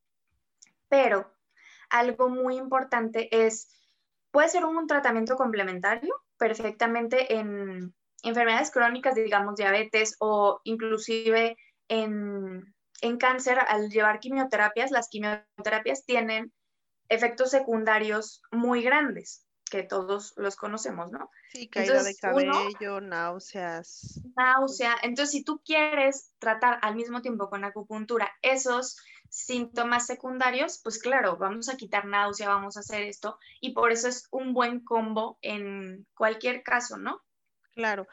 Pero 0.90 1.32
algo 1.92 2.28
muy 2.28 2.58
importante 2.58 3.46
es 3.46 3.70
Puede 4.36 4.50
ser 4.50 4.66
un 4.66 4.86
tratamiento 4.86 5.38
complementario 5.38 6.14
perfectamente 6.38 7.36
en 7.36 7.96
enfermedades 8.22 8.70
crónicas, 8.70 9.16
digamos 9.16 9.56
diabetes 9.56 10.18
o 10.20 10.60
inclusive 10.66 11.56
en, 11.88 12.62
en 13.00 13.18
cáncer, 13.18 13.60
al 13.66 13.88
llevar 13.88 14.20
quimioterapias, 14.20 14.92
las 14.92 15.08
quimioterapias 15.08 16.04
tienen 16.04 16.52
efectos 17.08 17.50
secundarios 17.50 18.42
muy 18.52 18.84
grandes 18.84 19.45
que 19.76 19.84
todos 19.84 20.34
los 20.38 20.56
conocemos, 20.56 21.12
¿no? 21.12 21.30
Sí, 21.52 21.68
caída 21.68 22.02
de 22.02 22.16
cabello, 22.16 23.02
náuseas. 23.02 24.22
Náusea. 24.36 24.96
Entonces, 25.04 25.32
si 25.32 25.44
tú 25.44 25.62
quieres 25.66 26.32
tratar 26.40 26.80
al 26.82 26.96
mismo 26.96 27.22
tiempo 27.22 27.50
con 27.50 27.66
acupuntura 27.66 28.32
esos 28.42 28.98
síntomas 29.30 30.06
secundarios, 30.06 30.80
pues 30.82 30.98
claro, 30.98 31.36
vamos 31.36 31.68
a 31.68 31.76
quitar 31.76 32.06
náusea, 32.06 32.48
vamos 32.48 32.78
a 32.78 32.80
hacer 32.80 33.04
esto, 33.04 33.38
y 33.60 33.74
por 33.74 33.92
eso 33.92 34.08
es 34.08 34.28
un 34.32 34.54
buen 34.54 34.80
combo 34.80 35.38
en 35.42 36.08
cualquier 36.16 36.64
caso, 36.64 36.98
¿no? 36.98 37.22
Claro. 37.74 38.08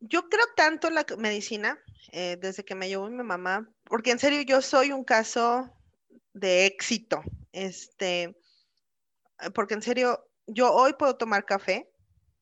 Yo 0.00 0.30
creo 0.30 0.46
tanto 0.56 0.88
en 0.88 0.94
la 0.94 1.04
medicina, 1.18 1.78
eh, 2.12 2.38
desde 2.40 2.64
que 2.64 2.74
me 2.74 2.88
llevó 2.88 3.10
mi 3.10 3.22
mamá, 3.22 3.68
porque 3.84 4.10
en 4.10 4.18
serio 4.18 4.40
yo 4.40 4.62
soy 4.62 4.92
un 4.92 5.04
caso 5.04 5.70
de 6.32 6.64
éxito. 6.64 7.22
Este, 7.52 8.38
porque 9.54 9.74
en 9.74 9.82
serio, 9.82 10.25
yo 10.46 10.72
hoy 10.72 10.94
puedo 10.94 11.16
tomar 11.16 11.44
café. 11.44 11.90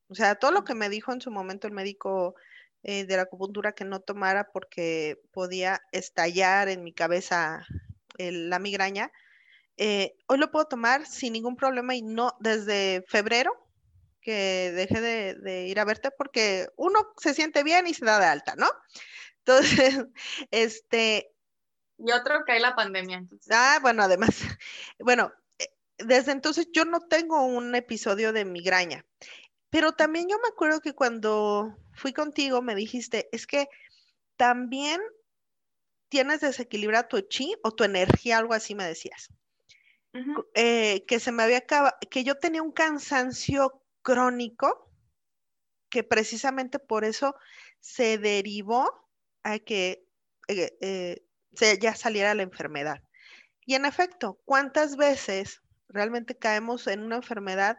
O 0.09 0.15
sea, 0.15 0.35
todo 0.35 0.51
lo 0.51 0.65
que 0.65 0.75
me 0.75 0.89
dijo 0.89 1.13
en 1.13 1.21
su 1.21 1.31
momento 1.31 1.67
el 1.67 1.73
médico 1.73 2.35
eh, 2.83 3.05
de 3.05 3.17
la 3.17 3.23
acupuntura 3.23 3.73
que 3.73 3.85
no 3.85 4.01
tomara 4.01 4.51
porque 4.53 5.21
podía 5.33 5.81
estallar 5.93 6.69
en 6.69 6.85
mi 6.85 6.93
cabeza 6.93 7.67
la 8.19 8.59
migraña, 8.61 9.11
eh, 9.77 10.17
hoy 10.27 10.39
lo 10.39 10.51
puedo 10.51 10.67
tomar 10.67 11.05
sin 11.07 11.33
ningún 11.33 11.57
problema 11.57 11.97
y 11.97 12.03
no 12.03 12.37
desde 12.39 13.05
febrero 13.09 13.53
que 14.21 14.73
dejé 14.73 15.01
de, 15.01 15.67
ir 15.67 15.81
a 15.81 15.85
verte 15.85 16.11
porque 16.11 16.69
uno 16.77 17.13
se 17.19 17.35
siente 17.35 17.63
bien 17.63 17.87
y 17.87 17.95
se 17.95 18.05
da 18.05 18.19
de 18.19 18.27
alta, 18.27 18.55
¿no? 18.57 18.69
Entonces, 19.39 20.07
este... 20.51 21.31
Y 21.99 22.11
otro 22.13 22.45
cae 22.47 22.61
la 22.61 22.75
pandemia. 22.75 23.25
Ah, 23.51 23.79
bueno, 23.83 24.03
además, 24.03 24.31
bueno, 24.99 25.33
desde 25.99 26.33
entonces 26.33 26.69
yo 26.73 26.85
no 26.85 27.01
tengo 27.01 27.45
un 27.45 27.75
episodio 27.75 28.33
de 28.33 28.45
migraña, 28.45 29.05
pero 29.71 29.93
también 29.93 30.29
yo 30.29 30.39
me 30.39 30.49
acuerdo 30.49 30.81
que 30.81 30.95
cuando 30.95 31.79
fui 31.93 32.13
contigo 32.13 32.63
me 32.63 32.75
dijiste, 32.75 33.29
es 33.33 33.47
que 33.47 33.69
también 34.37 35.01
tienes 36.09 36.41
desequilibrado 36.41 37.09
tu 37.09 37.21
chi 37.23 37.55
o 37.63 37.73
tu 37.73 37.85
energía, 37.85 38.39
algo 38.39 38.55
así 38.55 38.75
me 38.75 38.87
decías. 38.87 39.31
Eh, 40.55 41.05
que 41.09 41.19
se 41.19 41.33
me 41.33 41.43
había 41.43 41.59
acabado, 41.59 41.97
que 42.09 42.23
yo 42.23 42.37
tenía 42.37 42.63
un 42.63 42.71
cansancio 42.71 43.83
crónico, 44.03 44.93
que 45.91 46.05
precisamente 46.05 46.79
por 46.79 47.05
eso 47.05 47.35
se 47.81 48.19
derivó 48.19 49.09
a 49.43 49.59
que 49.59 50.07
eh, 50.47 50.77
eh, 50.81 51.27
se, 51.57 51.79
ya 51.79 51.97
saliera 51.97 52.33
la 52.35 52.45
enfermedad. 52.45 53.03
Y 53.67 53.75
en 53.75 53.87
efecto, 53.87 54.41
¿cuántas 54.45 54.97
veces 54.97 55.64
realmente 55.95 56.37
caemos 56.37 56.87
en 56.87 57.03
una 57.03 57.17
enfermedad, 57.17 57.79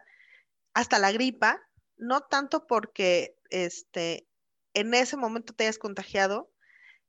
hasta 0.74 0.98
la 0.98 1.12
gripa, 1.12 1.60
no 1.96 2.22
tanto 2.22 2.66
porque 2.66 3.38
este, 3.50 4.26
en 4.74 4.92
ese 4.94 5.16
momento 5.16 5.54
te 5.54 5.64
hayas 5.64 5.78
contagiado, 5.78 6.50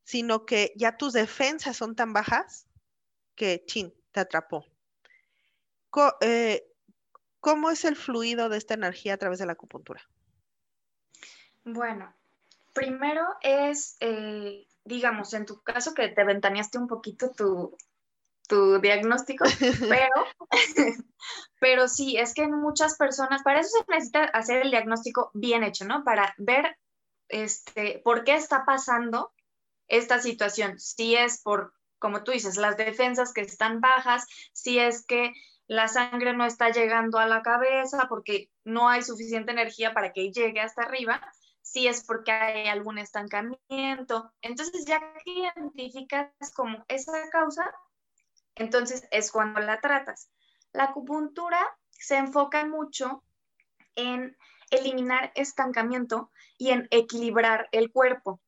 sino 0.03 0.45
que 0.45 0.73
ya 0.75 0.97
tus 0.97 1.13
defensas 1.13 1.75
son 1.75 1.95
tan 1.95 2.13
bajas 2.13 2.67
que, 3.35 3.63
chin, 3.65 3.93
te 4.11 4.19
atrapó. 4.19 4.65
Eh, 6.21 6.63
¿Cómo 7.39 7.71
es 7.71 7.85
el 7.85 7.95
fluido 7.95 8.49
de 8.49 8.57
esta 8.57 8.73
energía 8.73 9.13
a 9.15 9.17
través 9.17 9.39
de 9.39 9.45
la 9.45 9.53
acupuntura? 9.53 10.01
Bueno, 11.63 12.13
primero 12.73 13.25
es, 13.41 13.97
eh, 13.99 14.67
digamos, 14.85 15.33
en 15.33 15.45
tu 15.45 15.61
caso 15.61 15.93
que 15.93 16.09
te 16.09 16.23
ventaneaste 16.23 16.77
un 16.77 16.87
poquito 16.87 17.31
tu, 17.31 17.75
tu 18.47 18.79
diagnóstico, 18.79 19.45
pero, 19.89 20.09
pero 21.59 21.87
sí, 21.87 22.17
es 22.17 22.33
que 22.33 22.43
en 22.43 22.59
muchas 22.59 22.95
personas, 22.97 23.43
para 23.43 23.59
eso 23.59 23.69
se 23.69 23.91
necesita 23.91 24.23
hacer 24.25 24.63
el 24.63 24.71
diagnóstico 24.71 25.31
bien 25.33 25.63
hecho, 25.63 25.85
¿no? 25.85 26.03
Para 26.03 26.33
ver 26.37 26.77
este, 27.29 28.01
por 28.03 28.23
qué 28.23 28.35
está 28.35 28.65
pasando 28.65 29.33
esta 29.87 30.19
situación. 30.19 30.79
Si 30.79 31.15
es 31.15 31.41
por, 31.41 31.73
como 31.99 32.23
tú 32.23 32.31
dices, 32.31 32.57
las 32.57 32.77
defensas 32.77 33.33
que 33.33 33.41
están 33.41 33.81
bajas, 33.81 34.25
si 34.53 34.79
es 34.79 35.05
que 35.05 35.33
la 35.67 35.87
sangre 35.87 36.33
no 36.33 36.45
está 36.45 36.69
llegando 36.69 37.19
a 37.19 37.27
la 37.27 37.41
cabeza 37.41 38.07
porque 38.07 38.49
no 38.63 38.87
hay 38.87 39.03
suficiente 39.03 39.51
energía 39.51 39.93
para 39.93 40.13
que 40.13 40.31
llegue 40.31 40.61
hasta 40.61 40.83
arriba, 40.83 41.21
si 41.61 41.87
es 41.87 42.05
porque 42.05 42.31
hay 42.31 42.67
algún 42.67 42.97
estancamiento. 42.97 44.31
Entonces, 44.41 44.85
ya 44.85 44.99
que 45.23 45.31
identificas 45.31 46.31
como 46.55 46.85
esa 46.87 47.11
causa, 47.29 47.69
entonces 48.57 49.07
es 49.11 49.31
cuando 49.31 49.59
la 49.59 49.79
tratas. 49.79 50.29
La 50.73 50.85
acupuntura 50.85 51.59
se 51.89 52.17
enfoca 52.17 52.65
mucho 52.65 53.23
en 53.95 54.37
eliminar 54.69 55.31
estancamiento 55.35 56.31
y 56.57 56.69
en 56.69 56.87
equilibrar 56.91 57.69
el 57.71 57.91
cuerpo. 57.91 58.41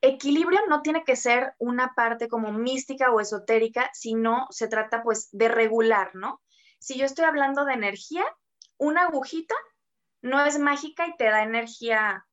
Equilibrio 0.00 0.60
no 0.68 0.82
tiene 0.82 1.02
que 1.02 1.16
ser 1.16 1.54
una 1.58 1.94
parte 1.94 2.28
como 2.28 2.52
mística 2.52 3.10
o 3.10 3.20
esotérica, 3.20 3.90
sino 3.92 4.46
se 4.50 4.68
trata 4.68 5.02
pues 5.02 5.28
de 5.32 5.48
regular, 5.48 6.14
¿no? 6.14 6.40
Si 6.78 6.96
yo 6.96 7.04
estoy 7.04 7.24
hablando 7.24 7.64
de 7.64 7.74
energía, 7.74 8.24
una 8.76 9.02
agujita 9.02 9.56
no 10.22 10.44
es 10.44 10.58
mágica 10.58 11.08
y 11.08 11.16
te 11.16 11.24
da 11.24 11.42
energía 11.42 12.26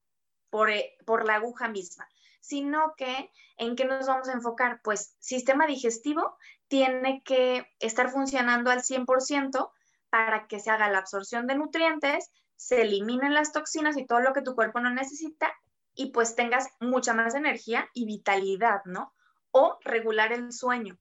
por, 0.52 0.70
eh, 0.70 0.96
por 1.06 1.26
la 1.26 1.36
aguja 1.36 1.68
misma, 1.68 2.08
sino 2.48 2.94
que 2.98 3.32
en 3.58 3.76
qué 3.76 3.86
nos 3.86 4.08
vamos 4.08 4.30
a 4.30 4.34
enfocar? 4.34 4.82
Pues 4.84 5.16
sistema 5.20 5.66
digestivo 5.68 6.38
tiene 6.68 7.22
que 7.24 7.68
estar 7.80 8.10
funcionando 8.10 8.72
al 8.72 8.82
100% 8.82 9.72
para 10.10 10.48
que 10.48 10.60
se 10.60 10.70
haga 10.70 10.90
la 10.90 11.00
absorción 11.00 11.48
de 11.48 11.56
nutrientes, 11.56 12.32
se 12.56 12.82
eliminen 12.82 13.34
las 13.34 13.52
toxinas 13.52 13.98
y 13.98 14.06
todo 14.06 14.20
lo 14.20 14.34
que 14.34 14.42
tu 14.42 14.56
cuerpo 14.56 14.80
no 14.80 14.90
necesita 14.90 15.54
y 15.94 16.12
pues 16.12 16.36
tengas 16.36 16.70
mucha 16.80 17.14
más 17.14 17.36
energía 17.36 17.90
y 17.94 18.06
vitalidad, 18.06 18.82
¿no? 18.86 19.14
O 19.52 19.78
regular 19.82 20.32
el 20.34 20.52
sueño, 20.52 20.98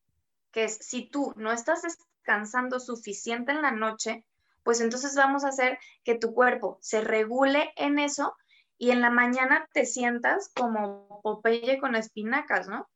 que 0.50 0.64
es 0.64 0.78
si 0.78 1.08
tú 1.08 1.32
no 1.36 1.52
estás 1.52 1.82
descansando 1.82 2.80
suficiente 2.80 3.52
en 3.52 3.62
la 3.62 3.72
noche, 3.72 4.24
pues 4.62 4.80
entonces 4.80 5.14
vamos 5.14 5.44
a 5.44 5.48
hacer 5.48 5.78
que 6.04 6.14
tu 6.14 6.32
cuerpo 6.32 6.78
se 6.80 7.00
regule 7.00 7.72
en 7.76 7.98
eso 7.98 8.36
y 8.78 8.90
en 8.90 9.00
la 9.00 9.10
mañana 9.10 9.68
te 9.72 9.86
sientas 9.86 10.50
como 10.54 11.20
Popeye 11.22 11.78
con 11.78 11.94
espinacas, 11.94 12.68
¿no? 12.68 12.88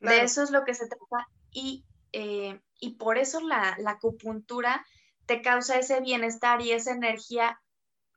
De 0.00 0.22
eso 0.22 0.42
es 0.42 0.50
lo 0.50 0.64
que 0.64 0.74
se 0.74 0.86
trata 0.86 1.28
y 1.50 1.84
eh, 2.12 2.60
y 2.80 2.94
por 2.94 3.18
eso 3.18 3.40
la, 3.40 3.76
acupuntura 3.86 4.84
te 5.26 5.42
causa 5.42 5.78
ese 5.78 6.00
bienestar 6.00 6.60
y 6.62 6.72
esa 6.72 6.92
energía 6.92 7.60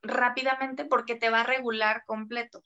rápidamente 0.02 0.86
porque 0.86 1.16
te 1.16 1.30
va 1.30 1.42
a 1.42 1.46
regular 1.46 2.04
completo. 2.06 2.64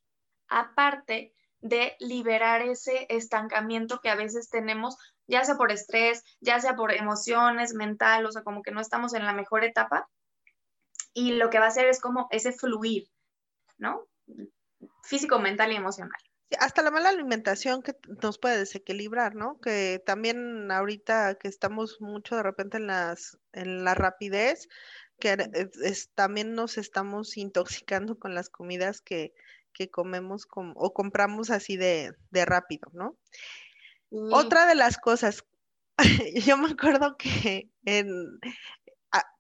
Aparte 0.48 1.34
de 1.60 1.96
liberar 2.00 2.62
ese 2.62 3.08
estancamiento 3.10 4.00
que 4.00 4.10
a 4.10 4.16
veces 4.16 4.50
tenemos, 4.50 4.96
ya 5.26 5.44
sea 5.44 5.56
por 5.56 5.72
estrés, 5.72 6.24
ya 6.40 6.60
sea 6.60 6.76
por 6.76 6.94
emociones, 6.94 7.74
mental, 7.74 8.26
o 8.26 8.32
sea, 8.32 8.44
como 8.44 8.62
que 8.62 8.72
no 8.72 8.80
estamos 8.80 9.14
en 9.14 9.26
la 9.26 9.34
mejor 9.34 9.64
etapa. 9.64 10.08
Y 11.14 11.34
lo 11.34 11.50
que 11.50 11.60
va 11.60 11.66
a 11.66 11.70
hacer 11.70 11.88
es 11.88 12.00
como 12.00 12.28
ese 12.30 12.52
fluir, 12.52 13.10
¿no? 13.78 14.08
Físico, 15.04 15.40
mental 15.40 15.72
y 15.72 15.76
emocional 15.76 16.20
hasta 16.60 16.82
la 16.82 16.92
mala 16.92 17.10
alimentación 17.10 17.82
que 17.82 17.96
nos 18.22 18.38
puede 18.38 18.58
desequilibrar, 18.58 19.36
¿no? 19.36 19.60
Que 19.60 20.02
también 20.06 20.72
ahorita 20.72 21.36
que 21.36 21.48
estamos 21.48 22.00
mucho 22.00 22.38
de 22.38 22.44
repente 22.44 22.78
en 22.78 22.88
las 22.88 23.38
en 23.52 23.84
la 23.84 23.96
rapidez, 23.96 24.70
que 25.20 25.36
también 26.16 26.54
nos 26.54 26.78
estamos 26.78 27.38
intoxicando 27.38 28.18
con 28.18 28.34
las 28.34 28.50
comidas 28.50 29.02
que, 29.02 29.34
comemos 29.92 30.48
o 30.56 30.94
compramos 30.94 31.52
así 31.52 31.78
de, 31.78 32.16
rápido, 32.32 32.90
¿no? 32.94 33.16
Otra 34.10 34.66
de 34.66 34.74
las 34.74 34.98
cosas, 34.98 35.44
yo 36.48 36.58
me 36.58 36.72
acuerdo 36.72 37.16
que 37.18 37.70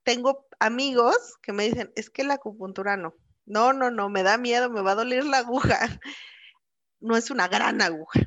tengo 0.03 0.46
amigos 0.60 1.38
que 1.41 1.53
me 1.53 1.63
dicen, 1.63 1.91
es 1.96 2.10
que 2.12 2.24
la 2.24 2.36
acupuntura 2.36 2.98
no. 2.98 3.15
No, 3.48 3.74
no, 3.74 3.89
no, 3.89 4.10
me 4.10 4.22
da 4.24 4.38
miedo, 4.38 4.70
me 4.70 4.82
va 4.82 4.92
a 4.92 4.96
doler 4.96 5.25
la 5.25 5.39
aguja 5.39 5.80
no 7.00 7.16
es 7.16 7.30
una 7.32 7.48
gran 7.48 7.82
aguja. 7.82 8.22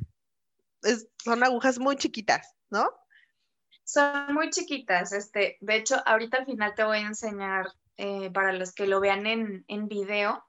son 1.25 1.45
agujas 1.45 1.79
muy 1.79 1.97
chiquitas, 1.97 2.55
¿no? 2.71 2.91
Son 3.85 4.33
muy 4.33 4.51
chiquitas. 4.51 5.13
Este, 5.13 5.59
de 5.61 5.77
hecho, 5.77 5.97
ahorita 6.07 6.39
al 6.39 6.47
final 6.47 6.75
te 6.75 6.85
voy 6.85 6.99
a 6.99 7.07
enseñar, 7.07 7.67
eh, 7.97 8.31
para 8.31 8.53
los 8.53 8.73
que 8.73 8.87
lo 8.87 9.01
vean 9.01 9.27
en, 9.27 9.65
en 9.69 9.89
video, 9.89 10.45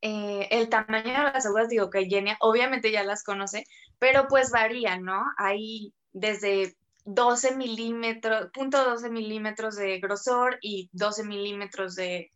eh, 0.00 0.48
el 0.50 0.68
tamaño 0.68 1.12
de 1.12 1.32
las 1.32 1.46
agujas, 1.46 1.68
digo 1.68 1.90
que 1.90 2.06
Genia, 2.06 2.36
obviamente 2.40 2.90
ya 2.90 3.04
las 3.04 3.24
conoce, 3.24 3.64
pero 3.98 4.28
pues 4.28 4.50
varía, 4.50 4.98
¿no? 4.98 5.24
Hay 5.38 5.94
desde 6.12 6.76
12 7.04 7.56
milímetros, 7.56 8.50
punto 8.52 8.84
12 8.84 9.10
milímetros 9.10 9.76
de 9.76 9.98
grosor 9.98 10.58
y 10.60 10.90
12 10.92 11.24
milímetros 11.24 11.94
de, 11.94 12.32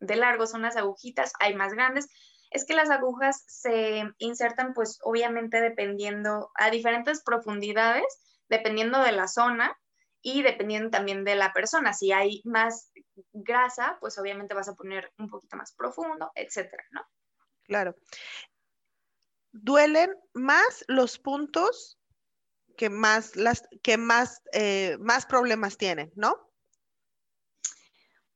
de 0.00 0.16
largo, 0.16 0.46
son 0.46 0.62
las 0.62 0.76
agujitas, 0.76 1.32
hay 1.40 1.54
más 1.54 1.72
grandes 1.72 2.08
es 2.50 2.64
que 2.64 2.74
las 2.74 2.90
agujas 2.90 3.44
se 3.46 4.04
insertan 4.18 4.74
pues 4.74 4.98
obviamente 5.02 5.60
dependiendo 5.60 6.50
a 6.54 6.70
diferentes 6.70 7.22
profundidades, 7.22 8.06
dependiendo 8.48 9.02
de 9.02 9.12
la 9.12 9.28
zona 9.28 9.78
y 10.22 10.42
dependiendo 10.42 10.90
también 10.90 11.24
de 11.24 11.36
la 11.36 11.52
persona. 11.52 11.92
Si 11.92 12.12
hay 12.12 12.42
más 12.44 12.92
grasa, 13.32 13.98
pues 14.00 14.18
obviamente 14.18 14.54
vas 14.54 14.68
a 14.68 14.74
poner 14.74 15.12
un 15.18 15.28
poquito 15.28 15.56
más 15.56 15.72
profundo, 15.74 16.30
etcétera, 16.34 16.84
¿no? 16.90 17.02
Claro. 17.64 17.94
Duelen 19.52 20.14
más 20.34 20.84
los 20.88 21.18
puntos 21.18 21.98
que 22.76 22.90
más 22.90 23.36
las 23.36 23.66
que 23.82 23.96
más, 23.96 24.42
eh, 24.52 24.98
más 25.00 25.26
problemas 25.26 25.78
tienen, 25.78 26.12
¿no? 26.14 26.46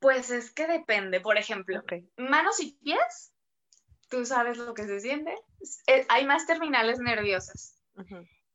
Pues 0.00 0.30
es 0.30 0.50
que 0.50 0.66
depende. 0.66 1.20
Por 1.20 1.38
ejemplo, 1.38 1.82
manos 2.16 2.60
y 2.60 2.72
pies, 2.82 3.32
tú 4.08 4.24
sabes 4.24 4.58
lo 4.58 4.74
que 4.74 4.84
se 4.84 5.00
siente. 5.00 5.36
Eh, 5.86 6.06
hay 6.08 6.26
más 6.26 6.46
terminales 6.46 6.98
nerviosas. 6.98 7.76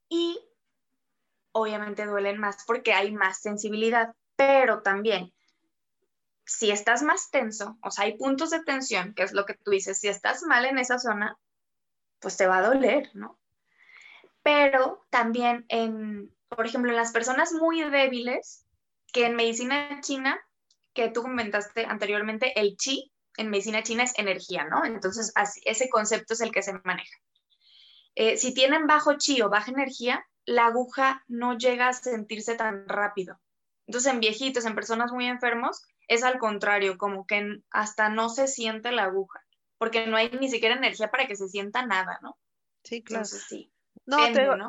Y 0.09 0.39
obviamente 1.51 2.05
duelen 2.05 2.39
más 2.39 2.63
porque 2.65 2.93
hay 2.93 3.11
más 3.11 3.41
sensibilidad, 3.41 4.13
pero 4.35 4.81
también 4.81 5.31
si 6.45 6.71
estás 6.71 7.01
más 7.01 7.31
tenso, 7.31 7.77
o 7.81 7.91
sea, 7.91 8.05
hay 8.05 8.17
puntos 8.17 8.51
de 8.51 8.63
tensión, 8.63 9.13
que 9.13 9.23
es 9.23 9.33
lo 9.33 9.45
que 9.45 9.55
tú 9.55 9.71
dices, 9.71 9.99
si 9.99 10.07
estás 10.07 10.43
mal 10.43 10.65
en 10.65 10.77
esa 10.77 10.99
zona, 10.99 11.37
pues 12.19 12.37
te 12.37 12.47
va 12.47 12.59
a 12.59 12.67
doler, 12.67 13.09
¿no? 13.13 13.39
Pero 14.43 15.05
también 15.09 15.65
en, 15.69 16.31
por 16.49 16.67
ejemplo, 16.67 16.91
en 16.91 16.97
las 16.97 17.11
personas 17.11 17.51
muy 17.53 17.83
débiles, 17.83 18.65
que 19.11 19.25
en 19.25 19.35
medicina 19.35 19.99
china, 20.01 20.39
que 20.95 21.09
tú 21.09 21.21
comentaste 21.21 21.85
anteriormente, 21.85 22.59
el 22.59 22.77
chi 22.77 23.11
en 23.37 23.49
medicina 23.49 23.83
china 23.83 24.03
es 24.03 24.17
energía, 24.17 24.63
¿no? 24.63 24.85
Entonces, 24.85 25.33
ese 25.65 25.89
concepto 25.89 26.33
es 26.33 26.41
el 26.41 26.51
que 26.51 26.63
se 26.63 26.73
maneja. 26.83 27.17
Eh, 28.15 28.37
si 28.37 28.53
tienen 28.53 28.87
bajo 28.87 29.17
chi 29.17 29.41
o 29.41 29.49
baja 29.49 29.71
energía, 29.71 30.25
la 30.45 30.67
aguja 30.67 31.23
no 31.27 31.57
llega 31.57 31.89
a 31.89 31.93
sentirse 31.93 32.55
tan 32.55 32.87
rápido. 32.87 33.39
Entonces, 33.87 34.13
en 34.13 34.21
viejitos, 34.21 34.65
en 34.65 34.73
personas 34.73 35.11
muy 35.11 35.27
enfermos, 35.27 35.83
es 36.07 36.23
al 36.23 36.39
contrario, 36.39 36.97
como 36.97 37.27
que 37.27 37.57
hasta 37.71 38.09
no 38.09 38.29
se 38.29 38.47
siente 38.47 38.91
la 38.93 39.03
aguja, 39.03 39.43
porque 39.77 40.07
no 40.07 40.15
hay 40.15 40.29
ni 40.39 40.49
siquiera 40.49 40.75
energía 40.75 41.11
para 41.11 41.27
que 41.27 41.35
se 41.35 41.49
sienta 41.49 41.85
nada, 41.85 42.19
¿no? 42.21 42.37
Sí, 42.83 43.03
claro. 43.03 43.25
sí. 43.25 43.71
No, 44.05 44.17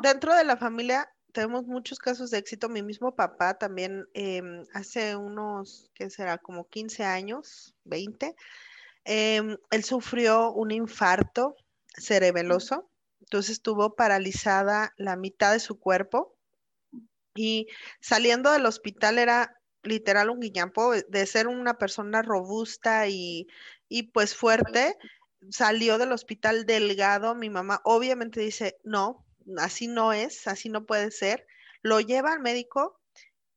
dentro 0.01 0.35
de 0.35 0.43
la 0.43 0.57
familia 0.57 1.09
tenemos 1.33 1.65
muchos 1.65 1.99
casos 1.99 2.31
de 2.31 2.37
éxito. 2.37 2.69
Mi 2.69 2.81
mismo 2.81 3.15
papá 3.15 3.57
también 3.57 4.05
em, 4.13 4.63
hace 4.73 5.15
unos, 5.15 5.91
¿qué 5.93 6.09
será? 6.09 6.37
Como 6.37 6.67
15 6.67 7.03
años, 7.03 7.75
20. 7.85 8.35
Em, 9.05 9.57
él 9.71 9.83
sufrió 9.83 10.51
un 10.51 10.71
infarto 10.71 11.55
cerebeloso, 11.97 12.89
entonces 13.21 13.53
estuvo 13.53 13.95
paralizada 13.95 14.93
la 14.97 15.15
mitad 15.15 15.53
de 15.53 15.59
su 15.59 15.79
cuerpo 15.79 16.37
así 29.57 29.87
no 29.87 30.13
es, 30.13 30.47
así 30.47 30.69
no 30.69 30.85
puede 30.85 31.11
ser, 31.11 31.45
lo 31.81 31.99
lleva 31.99 32.33
al 32.33 32.39
médico 32.39 32.99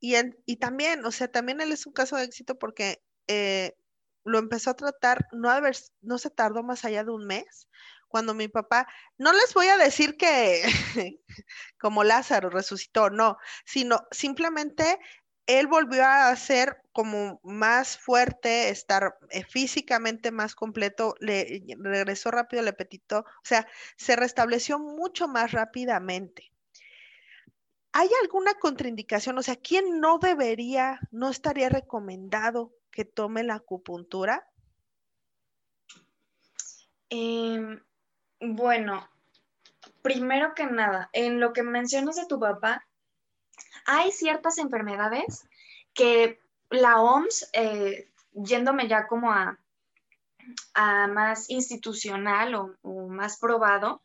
y, 0.01 0.15
y 0.47 0.57
también, 0.57 1.05
o 1.05 1.13
sea, 1.13 1.29
también 1.29 1.61
él 1.61 1.73
es 1.73 1.87
un 1.87 1.93
caso 1.93 2.17
de 2.17 2.25
éxito 2.25 2.59
porque 2.59 3.03
eh, 3.27 3.77
lo 4.25 4.39
empezó 4.39 4.71
a 4.71 4.77
tratar, 4.77 5.27
no, 5.33 5.51
haber, 5.51 5.77
no 6.03 6.19
se 6.19 6.31
tardó 6.31 6.63
más 6.63 6.85
allá 6.85 7.05
de 7.05 7.11
un 7.11 7.27
mes, 7.27 7.69
cuando 8.09 8.35
mi 8.35 8.49
papá, 8.49 8.89
no 9.19 9.33
les 9.33 9.55
voy 9.55 9.69
a 9.69 9.79
decir 9.79 10.17
que 10.17 10.63
como 11.79 12.03
Lázaro 12.03 12.51
resucitó, 12.51 13.09
no, 13.09 13.39
sino 13.65 14.07
simplemente 14.11 14.99
él 15.59 15.67
volvió 15.67 16.05
a 16.05 16.35
ser 16.37 16.83
como 16.93 17.41
más 17.43 17.99
fuerte, 17.99 18.69
estar 18.69 19.19
eh, 19.31 19.45
físicamente 19.45 20.31
más 20.31 20.55
completo, 20.55 21.15
le 21.21 21.65
regresó 21.79 22.31
rápido 22.31 22.63
el 22.63 22.69
apetito, 22.69 23.21
o 23.21 23.45
sea, 23.45 23.67
se 23.97 24.17
restableció 24.17 24.79
mucho 24.79 25.29
más 25.29 25.53
rápidamente. 25.53 26.53
¿Hay 27.93 28.09
alguna 28.23 28.55
contraindicación? 28.55 29.39
O 29.39 29.43
sea, 29.43 29.57
¿quién 29.57 30.01
no 30.01 30.19
debería, 30.19 31.01
no 31.11 31.29
estaría 31.29 31.69
recomendado 31.69 32.73
que 32.93 33.05
tome 33.05 33.43
la 33.43 33.55
acupuntura? 33.55 34.49
Em, 37.09 37.83
bueno, 38.41 39.09
primero 40.03 40.55
que 40.55 40.67
nada, 40.67 41.11
en 41.13 41.41
lo 41.41 41.53
que 41.53 41.65
mencionas 41.65 42.15
de 42.15 42.27
tu 42.27 42.39
papá, 42.39 42.87
hay 43.87 44.13
ciertas 44.13 44.59
enfermedades 44.59 45.47
que 45.95 46.39
la 46.71 47.01
OMS, 47.01 47.51
eh, 47.53 48.09
yéndome 48.33 48.89
ya 48.89 49.07
como 49.07 49.33
a, 49.33 49.59
más 50.75 51.49
institucional 51.51 52.55
o, 52.55 53.09
más 53.09 53.39
probado, 53.39 54.03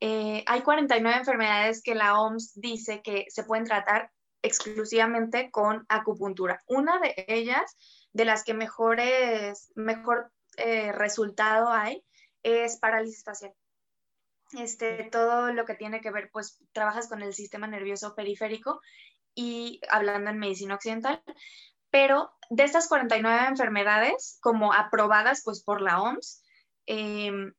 eh, 0.00 0.42
hay 0.46 0.62
49 0.62 1.18
enfermedades 1.18 1.82
que 1.82 1.94
la 1.94 2.20
OMS 2.20 2.52
dice 2.54 3.02
que 3.02 3.26
se 3.28 3.44
pueden 3.44 3.64
tratar 3.64 4.10
exclusivamente 4.42 5.50
con 5.50 5.84
acupuntura. 5.88 6.60
Una 6.66 6.98
de 6.98 7.14
ellas, 7.28 7.76
de 8.12 8.24
las 8.24 8.44
que 8.44 8.54
mejor 8.54 9.00
eh, 9.00 9.52
resultado 10.92 11.70
hay, 11.70 12.02
es 12.42 12.78
parálisis 12.78 13.22
facial. 13.24 13.54
Este, 14.58 15.08
todo 15.10 15.52
lo 15.52 15.64
que 15.64 15.74
tiene 15.74 16.00
que 16.00 16.10
ver, 16.10 16.30
pues 16.32 16.62
trabajas 16.72 17.08
con 17.08 17.22
el 17.22 17.32
sistema 17.32 17.66
nervioso 17.66 18.14
periférico 18.14 18.80
y 19.34 19.80
hablando 19.90 20.30
en 20.30 20.38
medicina 20.38 20.74
occidental, 20.74 21.22
pero 21.90 22.30
de 22.50 22.64
estas 22.64 22.88
49 22.88 23.46
enfermedades, 23.48 24.38
como 24.42 24.72
aprobadas 24.72 25.42
pues 25.44 25.62
por 25.62 25.80
la 25.80 26.00
OMS, 26.02 26.42
em, 26.86 27.52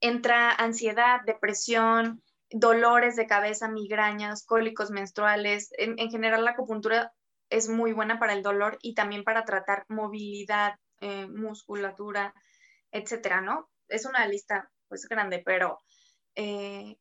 entra 0.00 0.50
ansiedad, 0.52 1.20
depresión, 1.24 2.22
dolores 2.50 3.16
de 3.16 3.26
cabeza, 3.26 3.68
migrañas, 3.68 4.44
cólicos 4.44 4.90
menstruales. 4.90 5.70
En, 5.78 5.96
general, 6.10 6.44
la 6.44 6.52
acupuntura 6.52 7.12
es 7.50 7.68
muy 7.68 7.92
buena 7.92 8.18
para 8.18 8.34
el 8.34 8.42
dolor 8.42 8.78
y 8.82 8.94
también 8.94 9.24
para 9.24 9.44
tratar 9.44 9.84
movilidad, 9.88 10.74
eh, 11.00 11.26
musculatura, 11.28 12.34
etcétera, 12.90 13.40
¿no? 13.40 13.68
Es 13.88 14.06
una 14.06 14.26
lista 14.26 14.70
pues 14.88 15.06
grande, 15.08 15.42
pero, 15.44 15.78
eh, 16.34 16.98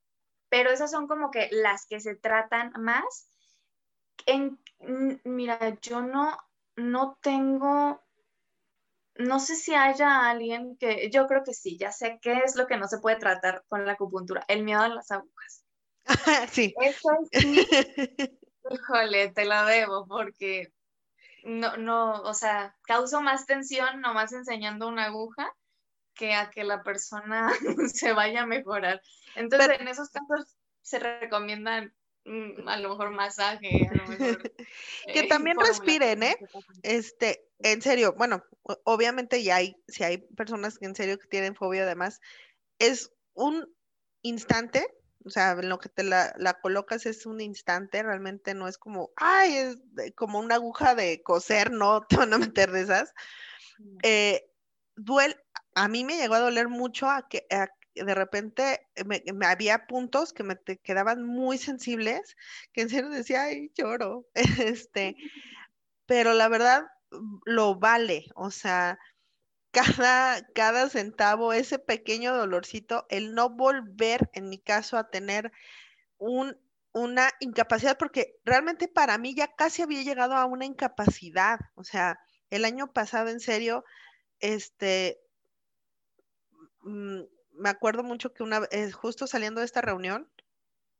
pero 0.49 0.69
esas 0.69 0.91
son 0.91 1.07
como 1.07 1.31
que 1.31 1.49
las 1.51 1.85
que 1.85 1.99
se 1.99 2.15
tratan 2.15 2.73
más 2.77 3.29
en, 4.25 4.59
mira, 5.23 5.77
yo 5.81 6.01
no, 6.01 6.37
no 6.75 7.17
tengo, 7.21 8.03
no 9.15 9.39
sé 9.39 9.55
si 9.55 9.73
haya 9.73 10.29
alguien 10.29 10.77
que, 10.77 11.09
yo 11.09 11.27
creo 11.27 11.43
que 11.43 11.53
sí, 11.53 11.77
ya 11.77 11.91
sé 11.91 12.19
qué 12.21 12.41
es 12.45 12.55
lo 12.55 12.67
que 12.67 12.77
no 12.77 12.87
se 12.87 12.99
puede 12.99 13.17
tratar 13.17 13.63
con 13.67 13.85
la 13.85 13.93
acupuntura, 13.93 14.43
el 14.47 14.63
miedo 14.63 14.81
a 14.81 14.89
las 14.89 15.11
agujas. 15.11 15.63
sí. 16.51 16.73
Eso 16.81 17.09
sí, 17.31 17.67
híjole, 18.69 19.29
te 19.29 19.45
la 19.45 19.65
debo 19.65 20.05
porque 20.07 20.73
no, 21.43 21.77
no, 21.77 22.21
o 22.21 22.33
sea, 22.33 22.75
causo 22.83 23.21
más 23.21 23.45
tensión 23.45 24.01
nomás 24.01 24.33
enseñando 24.33 24.87
una 24.87 25.05
aguja 25.05 25.51
que 26.21 26.35
a 26.35 26.51
que 26.51 26.63
la 26.63 26.83
persona 26.83 27.49
se 27.93 28.13
vaya 28.13 28.43
a 28.43 28.45
mejorar. 28.45 29.01
Entonces, 29.35 29.79
en 29.79 29.87
esos 29.87 30.09
casos 30.09 30.55
se 30.81 30.99
recomiendan 30.99 31.93
Mm, 32.25 32.67
a 32.67 32.79
lo 32.79 32.89
mejor 32.89 33.11
masaje, 33.11 33.87
a 33.89 33.95
lo 33.95 34.07
mejor. 34.07 34.51
que 35.07 35.19
eh, 35.21 35.27
también 35.27 35.57
respiren, 35.59 36.21
¿eh? 36.21 36.37
Este, 36.83 37.43
en 37.59 37.81
serio, 37.81 38.13
bueno, 38.15 38.43
obviamente 38.83 39.41
ya 39.43 39.55
hay, 39.55 39.75
si 39.87 40.03
hay 40.03 40.19
personas 40.19 40.77
que 40.77 40.85
en 40.85 40.95
serio 40.95 41.17
que 41.17 41.27
tienen 41.27 41.55
fobia 41.55 41.83
además, 41.83 42.19
es 42.77 43.11
un 43.33 43.67
instante, 44.21 44.85
o 45.25 45.31
sea, 45.31 45.51
en 45.51 45.69
lo 45.69 45.79
que 45.79 45.89
te 45.89 46.03
la, 46.03 46.59
colocas 46.61 47.07
es 47.07 47.25
un 47.25 47.41
instante, 47.41 48.03
realmente 48.03 48.53
no 48.53 48.67
es 48.67 48.77
como, 48.77 49.11
ay, 49.15 49.53
es 49.55 49.77
como 50.15 50.39
una 50.39 50.55
aguja 50.55 50.93
de 50.93 51.23
coser, 51.23 51.71
no 51.71 52.01
te 52.01 52.17
van 52.17 52.33
a 52.33 52.37
meter 52.37 52.71
de 52.71 52.81
esas. 52.81 53.13
Eh, 54.03 54.47
duele, 54.95 55.35
a 55.75 55.87
mí 55.87 56.03
me 56.03 56.17
llegó 56.17 56.35
a 56.35 56.39
doler 56.39 56.67
mucho 56.67 57.09
a 57.09 57.27
que, 57.27 57.45
de 57.95 58.15
repente 58.15 58.87
me, 59.05 59.23
había 59.45 59.85
puntos 59.87 60.33
que 60.33 60.43
me 60.43 60.57
quedaban 60.83 61.25
muy 61.25 61.57
sensibles, 61.57 62.35
que 62.73 62.81
en 62.81 62.89
serio 62.89 63.09
decía, 63.09 63.43
ay, 63.43 63.71
lloro, 63.75 64.25
este, 64.79 65.15
pero 66.05 66.33
la 66.33 66.47
verdad 66.47 66.83
mm, 67.11 67.39
lo 67.45 67.75
vale, 67.75 68.25
o 68.35 68.51
sea, 68.51 68.97
cada, 69.71 70.45
cada 70.53 70.89
centavo, 70.89 71.53
ese 71.53 71.79
pequeño 71.79 72.35
dolorcito, 72.35 73.05
el 73.09 73.33
no 73.33 73.49
volver, 73.49 74.29
en 74.33 74.49
mi 74.49 74.59
caso, 74.59 74.97
a 74.97 75.09
tener 75.09 75.51
un, 76.17 76.57
una 76.93 77.31
incapacidad, 77.39 77.97
porque 77.97 78.35
realmente 78.43 78.87
para 78.87 79.17
mí 79.17 79.33
ya 79.35 79.47
casi 79.55 79.81
había 79.81 80.03
llegado 80.03 80.35
a 80.35 80.45
una 80.45 80.65
incapacidad, 80.65 81.59
o 81.75 81.83
sea, 81.83 82.19
el 82.49 82.65
año 82.65 82.91
pasado, 82.91 83.29
en 83.29 83.39
serio, 83.39 83.85
este, 84.39 85.21
mm, 86.83 87.21
me 87.53 87.69
acuerdo 87.69 88.03
mucho 88.03 88.33
que 88.33 88.43
una 88.43 88.59
vez, 88.61 88.93
justo 88.93 89.27
saliendo 89.27 89.59
de 89.59 89.65
esta 89.65 89.81
reunión, 89.81 90.29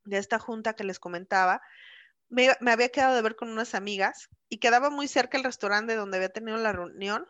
de 0.04 0.18
esta 0.18 0.38
junta 0.38 0.74
que 0.74 0.84
les 0.84 0.98
comentaba, 0.98 1.62
me, 2.28 2.48
me, 2.60 2.72
había 2.72 2.88
quedado 2.88 3.14
de 3.14 3.22
ver 3.22 3.36
con 3.36 3.50
unas 3.50 3.74
amigas 3.74 4.28
y 4.48 4.58
quedaba 4.58 4.90
muy 4.90 5.08
cerca 5.08 5.36
el 5.36 5.44
restaurante 5.44 5.94
donde 5.94 6.16
había 6.16 6.32
tenido 6.32 6.56
la 6.56 6.72
reunión 6.72 7.26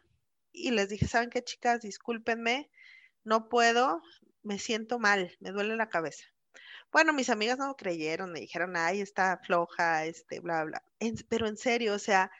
y 0.52 0.70
les 0.70 0.88
dije, 0.88 1.08
¿saben 1.08 1.30
qué, 1.30 1.42
chicas? 1.42 1.80
Discúlpenme, 1.80 2.70
no 3.24 3.48
puedo, 3.48 4.02
me 4.42 4.58
siento 4.58 4.98
mal, 4.98 5.36
me 5.40 5.50
duele 5.50 5.76
la 5.76 5.88
cabeza. 5.88 6.24
Bueno, 6.92 7.12
mis 7.14 7.30
amigas 7.30 7.58
no 7.58 7.74
creyeron, 7.74 8.32
me 8.32 8.40
dijeron, 8.40 8.76
ay, 8.76 9.00
está 9.00 9.38
floja, 9.38 10.04
este, 10.04 10.40
bla, 10.40 10.64
bla. 10.64 10.82
pero 11.28 11.46
en 11.46 11.56
serio, 11.56 11.94
o 11.94 11.98
sea, 11.98 12.30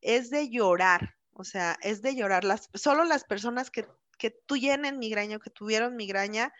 es 0.00 0.30
de 0.30 0.50
llorar, 0.50 1.16
o 1.32 1.44
sea, 1.44 1.78
es 1.82 2.02
de 2.02 2.16
llorar. 2.16 2.44
Las, 2.44 2.70
solo 2.74 3.04
las 3.04 3.24
personas 3.24 3.70
que, 3.70 3.86
que 4.20 4.30
tienen 4.30 4.98
migraña 4.98 5.38
o 5.38 5.40
que 5.40 5.50
tuvieron 5.50 5.96
migraña 5.96 6.52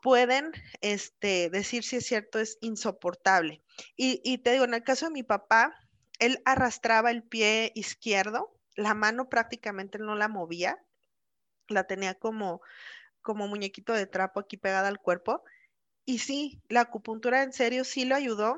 pueden 0.00 0.52
este, 0.80 1.50
decir 1.50 1.82
si 1.84 1.96
es 1.96 2.06
cierto, 2.06 2.38
es 2.38 2.56
insoportable. 2.60 3.62
Y, 3.96 4.20
y 4.24 4.38
te 4.38 4.52
digo, 4.52 4.64
en 4.64 4.74
el 4.74 4.82
caso 4.82 5.06
de 5.06 5.12
mi 5.12 5.22
papá, 5.22 5.74
él 6.18 6.40
arrastraba 6.44 7.10
el 7.10 7.24
pie 7.24 7.72
izquierdo, 7.74 8.56
la 8.76 8.94
mano 8.94 9.28
prácticamente 9.28 9.98
no 9.98 10.14
la 10.14 10.28
movía, 10.28 10.78
la 11.68 11.84
tenía 11.84 12.14
como, 12.14 12.62
como 13.20 13.48
muñequito 13.48 13.92
de 13.92 14.06
trapo 14.06 14.40
aquí 14.40 14.56
pegada 14.56 14.88
al 14.88 15.00
cuerpo. 15.00 15.44
Y 16.04 16.18
sí, 16.18 16.60
la 16.68 16.82
acupuntura 16.82 17.42
en 17.42 17.52
serio 17.52 17.84
sí 17.84 18.04
lo 18.04 18.14
ayudó 18.14 18.56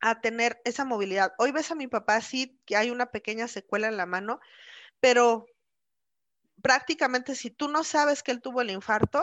a 0.00 0.20
tener 0.20 0.60
esa 0.64 0.84
movilidad. 0.84 1.32
Hoy 1.38 1.50
ves 1.50 1.70
a 1.70 1.74
mi 1.74 1.86
papá, 1.86 2.20
sí, 2.20 2.60
que 2.66 2.76
hay 2.76 2.90
una 2.90 3.06
pequeña 3.06 3.48
secuela 3.48 3.88
en 3.88 3.96
la 3.96 4.06
mano, 4.06 4.40
pero 5.00 5.46
prácticamente 6.64 7.34
si 7.34 7.50
tú 7.50 7.68
no 7.68 7.84
sabes 7.84 8.22
que 8.22 8.32
él 8.32 8.40
tuvo 8.40 8.62
el 8.62 8.70
infarto, 8.70 9.22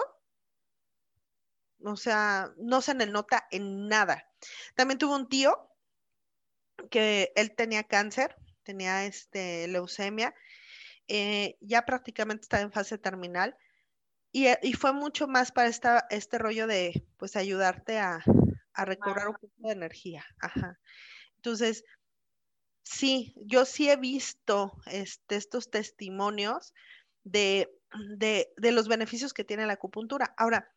o 1.83 1.95
sea, 1.95 2.53
no 2.57 2.83
se 2.83 2.93
le 2.93 3.07
nota 3.07 3.47
en 3.49 3.87
nada. 3.87 4.29
También 4.75 4.99
tuvo 4.99 5.15
un 5.15 5.27
tío 5.27 5.67
que 6.91 7.33
él 7.35 7.55
tenía 7.55 7.83
cáncer, 7.83 8.35
tenía 8.61 9.05
este, 9.05 9.67
leucemia, 9.67 10.35
eh, 11.07 11.57
ya 11.61 11.83
prácticamente 11.83 12.43
estaba 12.43 12.61
en 12.61 12.71
fase 12.71 12.99
terminal 12.99 13.57
y, 14.31 14.45
y, 14.61 14.73
fue 14.73 14.93
mucho 14.93 15.27
más 15.27 15.51
para 15.51 15.67
esta, 15.67 16.05
este 16.11 16.37
rollo 16.37 16.67
de, 16.67 17.07
pues, 17.17 17.35
ayudarte 17.35 17.97
a, 17.97 18.23
a 18.73 18.85
recobrar 18.85 19.29
un 19.29 19.33
poco 19.33 19.51
de 19.57 19.71
energía. 19.71 20.23
Ajá. 20.39 20.79
Entonces, 21.37 21.85
sí, 22.83 23.33
yo 23.35 23.65
sí 23.65 23.89
he 23.89 23.95
visto 23.95 24.79
este, 24.85 25.37
estos 25.37 25.71
testimonios 25.71 26.75
de, 27.23 27.73
de, 28.17 28.53
de 28.57 28.71
los 28.71 28.87
beneficios 28.87 29.33
que 29.33 29.43
tiene 29.43 29.65
la 29.65 29.73
acupuntura. 29.73 30.33
Ahora, 30.37 30.71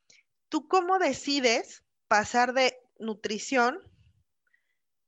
¿tú 0.48 0.68
cómo 0.68 0.98
decides 0.98 1.84
pasar 2.08 2.52
de 2.52 2.76
nutrición 2.98 3.80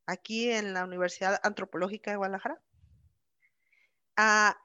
aquí 0.07 0.51
en 0.51 0.73
la 0.73 0.85
Universidad 0.85 1.41
Antropológica 1.43 2.11
de 2.11 2.17
Guadalajara 2.17 2.61
a, 4.17 4.57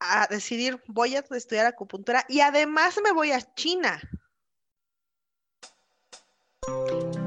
a 0.00 0.26
decidir 0.28 0.82
voy 0.86 1.16
a 1.16 1.24
estudiar 1.30 1.66
acupuntura 1.66 2.24
y 2.28 2.40
además 2.40 2.98
me 3.02 3.12
voy 3.12 3.32
a 3.32 3.40
China? 3.54 4.00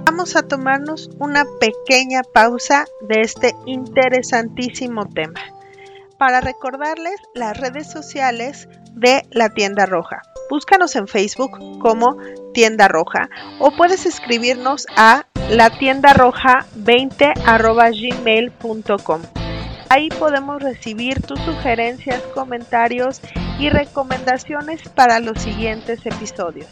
Vamos 0.06 0.36
a 0.36 0.48
tomarnos 0.48 1.10
una 1.20 1.44
pequeña 1.60 2.22
pausa 2.22 2.86
de 3.02 3.22
este 3.22 3.56
interesantísimo 3.66 5.10
tema 5.10 5.42
para 6.20 6.40
recordarles 6.40 7.20
las 7.34 7.60
redes 7.60 7.92
sociales 7.92 8.70
de 8.94 9.24
la 9.32 9.50
tienda 9.50 9.86
roja. 9.86 10.22
Búscanos 10.50 10.96
en 10.96 11.08
Facebook 11.08 11.52
como 11.80 12.18
tienda 12.54 12.88
roja 12.88 13.30
o 13.60 13.72
puedes 13.72 14.06
escribirnos 14.06 14.86
a 14.96 15.26
la 15.50 15.70
tienda 15.70 16.14
roja 16.14 16.66
20 16.76 17.34
gmail.com. 17.46 19.22
Ahí 19.90 20.10
podemos 20.10 20.62
recibir 20.62 21.22
tus 21.22 21.40
sugerencias, 21.42 22.22
comentarios 22.34 23.22
y 23.60 23.70
recomendaciones 23.70 24.90
para 24.90 25.20
los 25.20 25.40
siguientes 25.40 26.06
episodios. 26.06 26.68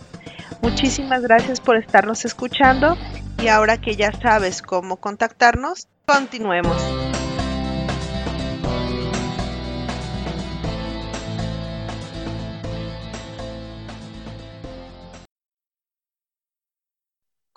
Muchísimas 0.62 1.22
gracias 1.22 1.60
por 1.60 1.78
estarnos 1.78 2.26
escuchando 2.26 2.98
y 3.42 3.48
ahora 3.48 3.78
que 3.78 3.96
ya 3.96 4.12
sabes 4.12 4.62
cómo 4.62 4.98
contactarnos, 4.98 5.88
continuemos. 6.06 7.01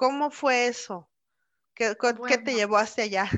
¿Cómo 0.05 0.31
fue 0.31 0.67
eso? 0.67 1.09
¿Qué, 1.75 1.97
¿qué 2.29 2.37
te 2.37 2.53
llevó 2.53 2.77
hacia 2.77 3.05
allá? 3.05 3.31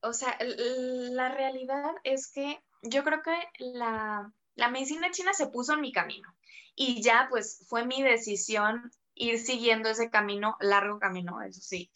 O 0.00 0.14
sea, 0.14 0.38
la 0.40 1.28
realidad 1.34 1.90
es 2.02 2.32
que 2.32 2.62
yo 2.80 3.04
creo 3.04 3.20
que 3.20 3.36
la, 3.58 4.32
la 4.54 4.68
medicina 4.68 5.10
china 5.10 5.34
se 5.34 5.48
puso 5.48 5.74
en 5.74 5.82
mi 5.82 5.92
camino 5.92 6.34
y 6.74 7.02
ya 7.02 7.26
pues 7.28 7.62
fue 7.68 7.84
mi 7.84 8.02
decisión 8.02 8.90
ir 9.14 9.38
siguiendo 9.38 9.90
ese 9.90 10.08
camino, 10.08 10.56
largo 10.60 10.98
camino, 10.98 11.42
eso 11.42 11.60
sí, 11.60 11.90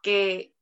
que, 0.00 0.54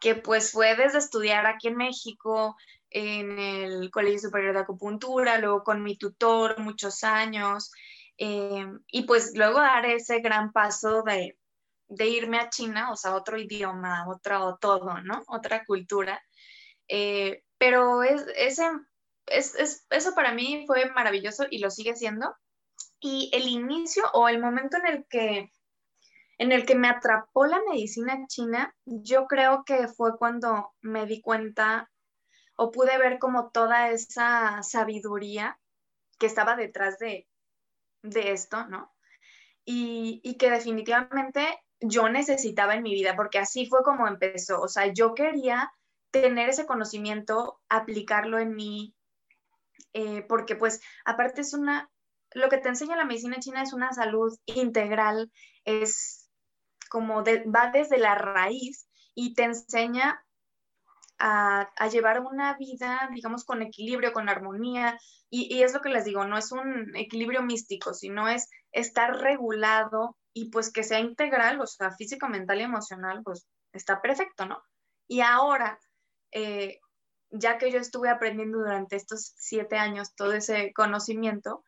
que 0.00 0.16
pues 0.16 0.50
fue 0.50 0.74
desde 0.74 0.98
estudiar 0.98 1.46
aquí 1.46 1.68
en 1.68 1.76
México, 1.76 2.56
en 2.90 3.38
el 3.38 3.92
Colegio 3.92 4.18
Superior 4.18 4.54
de 4.54 4.62
Acupuntura, 4.62 5.38
luego 5.38 5.62
con 5.62 5.84
mi 5.84 5.96
tutor 5.96 6.58
muchos 6.58 7.04
años, 7.04 7.70
eh, 8.18 8.66
y 8.88 9.02
pues 9.02 9.36
luego 9.36 9.60
dar 9.60 9.86
ese 9.86 10.18
gran 10.18 10.50
paso 10.50 11.02
de, 11.04 11.36
de, 11.94 12.06
irme 12.08 12.38
a 12.38 12.50
China, 12.50 12.90
o 12.92 12.96
sea, 12.96 13.14
otro 13.14 13.38
idioma, 13.38 14.06
otro 14.08 14.58
todo, 14.60 15.00
¿no? 15.02 15.22
Otra 15.28 15.64
cultura. 15.64 16.22
Eh, 16.88 17.42
pero 17.58 18.02
es, 18.02 18.26
ese, 18.36 18.64
es, 19.26 19.54
es, 19.56 19.86
eso 19.90 20.14
para 20.14 20.32
mí 20.32 20.64
fue 20.66 20.90
maravilloso 20.90 21.46
y 21.50 21.58
lo 21.58 21.70
sigue 21.70 21.94
siendo. 21.96 22.34
Y 23.00 23.30
el 23.32 23.48
inicio 23.48 24.04
o 24.12 24.28
el 24.28 24.40
momento 24.40 24.76
en 24.76 24.86
el 24.86 25.06
que 25.08 25.50
en 26.38 26.50
el 26.50 26.66
que 26.66 26.74
me 26.74 26.88
atrapó 26.88 27.46
la 27.46 27.60
medicina 27.70 28.26
china, 28.26 28.74
yo 28.84 29.26
creo 29.26 29.62
que 29.64 29.86
fue 29.86 30.18
cuando 30.18 30.72
me 30.80 31.06
di 31.06 31.20
cuenta 31.20 31.88
o 32.56 32.72
pude 32.72 32.98
ver 32.98 33.20
como 33.20 33.50
toda 33.50 33.90
esa 33.90 34.60
sabiduría 34.64 35.58
que 36.18 36.26
estaba 36.26 36.56
detrás 36.56 36.98
de, 36.98 37.28
de 38.02 38.32
esto, 38.32 38.66
¿no? 38.66 38.92
Y, 39.64 40.20
y, 40.24 40.36
que 40.36 40.50
definitivamente 40.50 41.46
yo 41.82 42.08
necesitaba 42.08 42.74
en 42.74 42.82
mi 42.82 42.92
vida, 42.92 43.16
porque 43.16 43.38
así 43.38 43.66
fue 43.66 43.82
como 43.82 44.06
empezó. 44.06 44.60
O 44.60 44.68
sea, 44.68 44.86
yo 44.92 45.14
quería 45.14 45.72
tener 46.10 46.48
ese 46.48 46.66
conocimiento, 46.66 47.60
aplicarlo 47.68 48.38
en 48.38 48.54
mí, 48.54 48.94
eh, 49.94 50.22
porque 50.28 50.56
pues 50.56 50.80
aparte 51.04 51.40
es 51.40 51.54
una, 51.54 51.90
lo 52.32 52.48
que 52.48 52.58
te 52.58 52.68
enseña 52.68 52.96
la 52.96 53.04
medicina 53.04 53.40
china 53.40 53.62
es 53.62 53.72
una 53.72 53.92
salud 53.92 54.36
integral, 54.46 55.30
es 55.64 56.30
como 56.90 57.24
va 57.24 57.70
desde 57.72 57.98
la 57.98 58.14
raíz 58.14 58.86
y 59.14 59.34
te 59.34 59.44
enseña 59.44 60.24
a, 61.18 61.88
llevar 61.88 62.20
una 62.20 62.56
vida, 62.56 63.08
digamos, 63.14 63.44
con 63.44 63.62
equilibrio, 63.62 64.12
con 64.12 64.28
armonía. 64.28 64.98
Y, 65.30 65.54
y, 65.54 65.62
es 65.62 65.72
lo 65.72 65.80
que 65.80 65.88
les 65.88 66.04
digo, 66.04 66.24
no 66.24 66.36
es 66.36 66.50
un 66.50 66.94
equilibrio 66.96 67.42
místico, 67.42 67.94
sino 67.94 68.28
es 68.28 68.50
estar 68.72 69.16
regulado 69.18 70.16
y 70.32 70.50
pues 70.50 70.72
que 70.72 70.82
sea 70.82 71.00
integral, 71.00 71.60
o 71.60 71.66
sea, 71.66 71.90
físico, 71.92 72.28
mental 72.28 72.60
y 72.60 72.64
emocional, 72.64 73.22
pues 73.24 73.46
está 73.72 74.00
perfecto, 74.00 74.46
¿no? 74.46 74.62
Y 75.08 75.20
ahora, 75.20 75.78
eh, 76.30 76.78
ya 77.30 77.58
que 77.58 77.70
yo 77.70 77.78
estuve 77.78 78.08
aprendiendo 78.08 78.58
durante 78.58 78.96
estos 78.96 79.32
siete 79.36 79.76
años 79.76 80.14
todo 80.14 80.32
ese 80.32 80.72
conocimiento, 80.74 81.64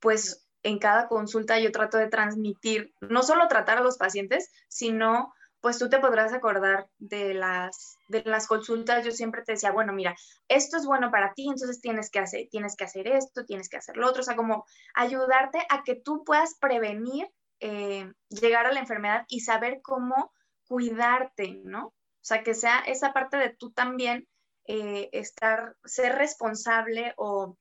pues 0.00 0.46
en 0.62 0.78
cada 0.78 1.08
consulta 1.08 1.58
yo 1.58 1.72
trato 1.72 1.98
de 1.98 2.08
transmitir, 2.08 2.92
no 3.00 3.22
solo 3.22 3.48
tratar 3.48 3.78
a 3.78 3.82
los 3.82 3.98
pacientes, 3.98 4.50
sino 4.68 5.32
pues 5.60 5.78
tú 5.78 5.88
te 5.88 5.98
podrás 5.98 6.34
acordar 6.34 6.88
de 6.98 7.32
las, 7.32 7.96
de 8.08 8.22
las 8.26 8.46
consultas, 8.46 9.02
yo 9.02 9.12
siempre 9.12 9.42
te 9.42 9.52
decía, 9.52 9.72
bueno, 9.72 9.94
mira, 9.94 10.14
esto 10.46 10.76
es 10.76 10.84
bueno 10.84 11.10
para 11.10 11.32
ti, 11.32 11.48
entonces 11.48 11.80
tienes 11.80 12.10
que 12.10 12.18
hacer, 12.18 12.48
tienes 12.50 12.76
que 12.76 12.84
hacer 12.84 13.06
esto, 13.06 13.46
tienes 13.46 13.70
que 13.70 13.78
hacer 13.78 13.96
lo 13.96 14.06
otro, 14.06 14.20
o 14.20 14.24
sea, 14.24 14.36
como 14.36 14.66
ayudarte 14.94 15.60
a 15.70 15.82
que 15.82 15.94
tú 15.94 16.22
puedas 16.22 16.56
prevenir 16.60 17.26
eh, 17.66 18.12
llegar 18.28 18.66
a 18.66 18.72
la 18.72 18.80
enfermedad 18.80 19.24
y 19.26 19.40
saber 19.40 19.80
cómo 19.80 20.34
cuidarte, 20.68 21.62
¿no? 21.64 21.86
O 21.86 21.94
sea, 22.20 22.42
que 22.42 22.52
sea 22.52 22.80
esa 22.80 23.14
parte 23.14 23.38
de 23.38 23.56
tú 23.56 23.72
también 23.72 24.28
eh, 24.66 25.08
estar, 25.12 25.74
ser 25.82 26.14
responsable 26.16 27.14
o 27.16 27.56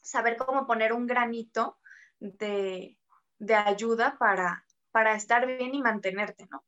saber 0.00 0.38
cómo 0.38 0.66
poner 0.66 0.94
un 0.94 1.06
granito 1.06 1.78
de, 2.20 2.96
ayuda 3.66 4.16
para, 4.18 4.64
para 4.90 5.14
estar 5.14 5.46
bien 5.46 5.74
y 5.74 5.82
mantenerte, 5.82 6.46
¿no? 6.50 6.64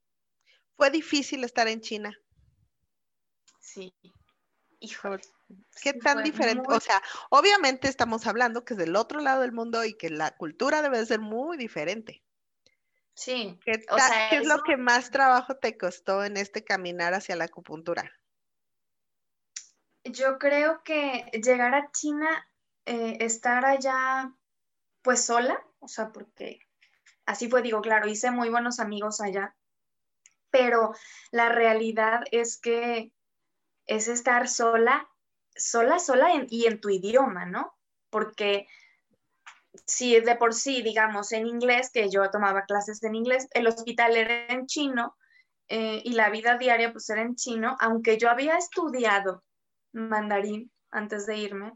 Fue 0.77 0.91
difícil 0.91 1.45
estar 1.45 1.69
en 1.69 1.81
China. 1.81 2.15
Sí, 3.59 3.95
hijo. 4.81 5.17
¿Qué 5.83 5.95
tan 5.95 6.23
diferente? 6.23 6.67
O 6.69 6.81
sea, 6.81 7.03
obviamente 7.31 7.89
estamos 7.89 8.27
hablando 8.27 8.67
que 8.67 8.75
es 8.75 8.79
del 8.79 8.97
otro 8.97 9.21
lado 9.21 9.41
del 9.41 9.53
mundo 9.53 9.83
y 9.83 9.95
que 9.95 10.11
la 10.11 10.37
cultura 10.37 10.83
debe 10.83 11.07
ser 11.07 11.21
muy 11.21 11.57
diferente. 11.57 12.23
Sí. 13.17 13.59
¿Qué, 13.65 13.73
es 14.33 14.47
lo 14.47 14.63
que 14.63 14.77
más 14.77 15.11
trabajo 15.11 15.57
te 15.57 15.79
costó 15.79 16.23
en 16.23 16.37
este 16.37 16.63
caminar 16.65 17.15
hacia 17.15 17.35
la 17.35 17.45
acupuntura? 17.45 18.13
Yo 20.05 20.39
creo 20.39 20.83
que 20.85 21.31
llegar 21.43 21.75
a 21.75 21.91
China, 21.93 22.29
eh, 22.85 23.17
estar 23.21 23.65
allá 23.65 24.33
pues 25.03 25.25
sola, 25.25 25.65
o 25.79 25.89
sea, 25.89 26.13
porque 26.13 26.61
así 27.25 27.49
fue, 27.49 27.63
digo, 27.63 27.81
claro, 27.81 28.07
hice 28.07 28.31
muy 28.31 28.51
buenos 28.51 28.81
amigos 28.81 29.21
allá, 29.21 29.57
pero 30.51 30.93
la 31.31 31.49
realidad 31.49 32.21
es 32.31 32.59
que 32.59 33.13
es 33.87 34.09
estar 34.09 34.47
sola, 34.47 35.09
sola, 35.55 35.99
sola 35.99 36.29
y 36.49 36.67
en 36.67 36.81
tu 36.81 36.91
idioma, 36.91 37.47
¿no? 37.47 37.75
Porque 38.11 38.69
si 39.87 40.19
de 40.21 40.37
por 40.37 40.55
sí, 40.55 40.83
digamos, 40.83 41.33
en 41.33 41.47
inglés, 41.47 41.91
que 41.93 42.11
yo 42.11 42.31
tomaba 42.31 42.65
clases 42.65 43.03
en 43.03 43.15
inglés, 43.15 43.49
el 43.53 43.67
hospital 43.67 44.17
era 44.17 44.47
en 44.49 44.67
chino 44.67 45.17
eh, 45.69 46.03
y 46.05 46.13
la 46.13 46.31
vida 46.31 46.57
diaria 46.59 46.93
pues 46.93 47.09
era 47.11 47.23
en 47.23 47.35
chino, 47.35 47.77
aunque 47.81 48.19
yo 48.19 48.31
había 48.31 48.57
estudiado 48.57 49.43
mandarín 49.93 50.71
antes 50.91 51.27
de 51.27 51.37
irme, 51.37 51.73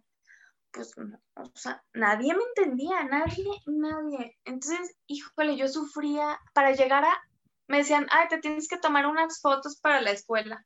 pues, 0.73 0.95
o 0.97 1.51
sea, 1.55 1.83
nadie 1.95 2.35
me 2.35 2.43
entendía, 2.45 3.05
nadie, 3.05 3.51
nadie. 3.67 4.39
Entonces, 4.45 4.97
híjole, 5.07 5.57
yo 5.57 5.69
sufría 5.69 6.39
para 6.55 6.73
llegar 6.73 7.05
a, 7.05 7.23
me 7.67 7.79
decían, 7.79 8.07
ay, 8.11 8.29
te 8.29 8.39
tienes 8.39 8.69
que 8.69 8.79
tomar 8.79 9.07
unas 9.07 9.41
fotos 9.41 9.81
para 9.81 10.01
la 10.01 10.11
escuela. 10.11 10.65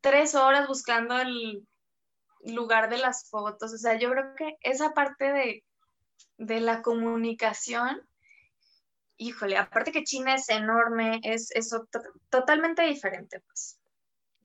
Tres 0.00 0.34
horas 0.34 0.68
buscando 0.68 1.18
el 1.18 1.66
lugar 2.44 2.90
de 2.90 2.98
las 2.98 3.28
fotos. 3.28 3.72
O 3.72 3.78
sea, 3.78 3.98
yo 3.98 4.10
creo 4.10 4.34
que 4.36 4.56
esa 4.60 4.92
parte 4.92 5.32
de 5.32 5.64
de 6.38 6.60
la 6.60 6.82
comunicación, 6.82 8.00
híjole, 9.16 9.56
aparte 9.56 9.92
que 9.92 10.04
China 10.04 10.34
es 10.34 10.48
enorme, 10.48 11.20
es, 11.22 11.50
totalmente 12.30 12.82
diferente, 12.82 13.40
pues. 13.40 13.78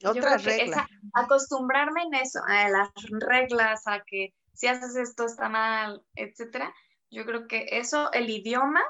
Otras 0.03 0.45
reglas. 0.45 0.87
acostumbrarme 1.13 2.03
en 2.03 2.13
eso, 2.15 2.39
a 2.47 2.69
las 2.69 2.89
reglas, 3.19 3.85
a 3.85 4.01
que 4.01 4.33
si 4.53 4.67
haces 4.67 4.95
esto 4.95 5.25
está 5.25 5.49
mal, 5.49 6.01
etcétera. 6.15 6.73
Yo 7.11 7.25
creo 7.25 7.47
que 7.47 7.65
eso, 7.71 8.11
el 8.13 8.29
idioma, 8.29 8.81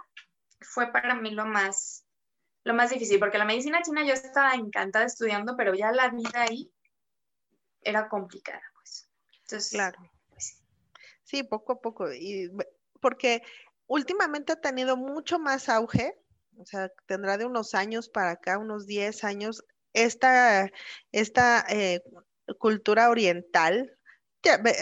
fue 0.62 0.92
para 0.92 1.16
mí 1.16 1.32
lo 1.32 1.46
más, 1.46 2.06
lo 2.64 2.74
más 2.74 2.92
difícil, 2.92 3.20
porque 3.20 3.38
la 3.38 3.46
medicina 3.46 3.82
china 3.82 4.04
yo 4.06 4.14
estaba 4.14 4.54
encantada 4.54 5.06
estudiando, 5.06 5.56
pero 5.58 5.74
ya 5.74 5.92
la 5.92 6.10
vida 6.10 6.44
ahí 6.44 6.72
era 7.82 8.10
complicada, 8.10 8.62
pues. 8.76 9.10
Entonces, 9.44 9.72
claro. 9.72 10.00
Sí, 11.30 11.44
poco 11.44 11.74
a 11.74 11.82
poco. 11.82 12.12
Y 12.12 12.50
porque 13.02 13.44
últimamente 13.88 14.54
ha 14.54 14.62
tenido 14.62 14.98
mucho 14.98 15.38
más 15.38 15.70
auge, 15.70 16.16
o 16.58 16.66
sea, 16.66 16.90
tendrá 17.06 17.38
de 17.38 17.46
unos 17.46 17.76
años 17.76 18.10
para 18.10 18.32
acá, 18.32 18.58
unos 18.58 18.88
10 18.88 19.24
años, 19.24 19.64
esta, 19.94 20.72
esta 21.12 21.66
eh, 21.70 22.02
cultura 22.58 23.10
oriental. 23.12 23.96